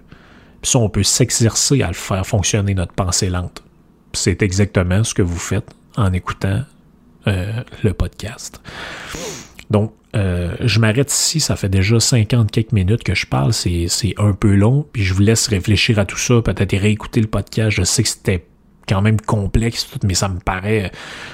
[0.63, 3.63] Puis ça, on peut s'exercer à le faire fonctionner, notre pensée lente.
[4.13, 6.63] C'est exactement ce que vous faites en écoutant
[7.27, 8.61] le podcast.
[9.71, 13.89] Donc, euh, je m'arrête ici, ça fait déjà 50 quelques minutes que je parle, c'est
[14.19, 17.71] un peu long, puis je vous laisse réfléchir à tout ça, peut-être réécouter le podcast,
[17.71, 18.47] je sais que c'était
[18.89, 20.93] quand même complexe, mais ça me paraît,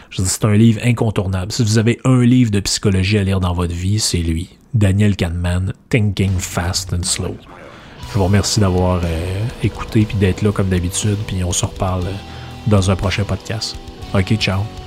[0.08, 1.52] je dis, c'est un livre incontournable.
[1.52, 5.16] Si vous avez un livre de psychologie à lire dans votre vie, c'est lui, Daniel
[5.16, 7.36] Kahneman, Thinking Fast and Slow.
[8.08, 12.06] Je vous remercie d'avoir euh, écouté puis d'être là comme d'habitude, puis on se reparle
[12.66, 13.76] dans un prochain podcast.
[14.14, 14.79] Ok, ciao.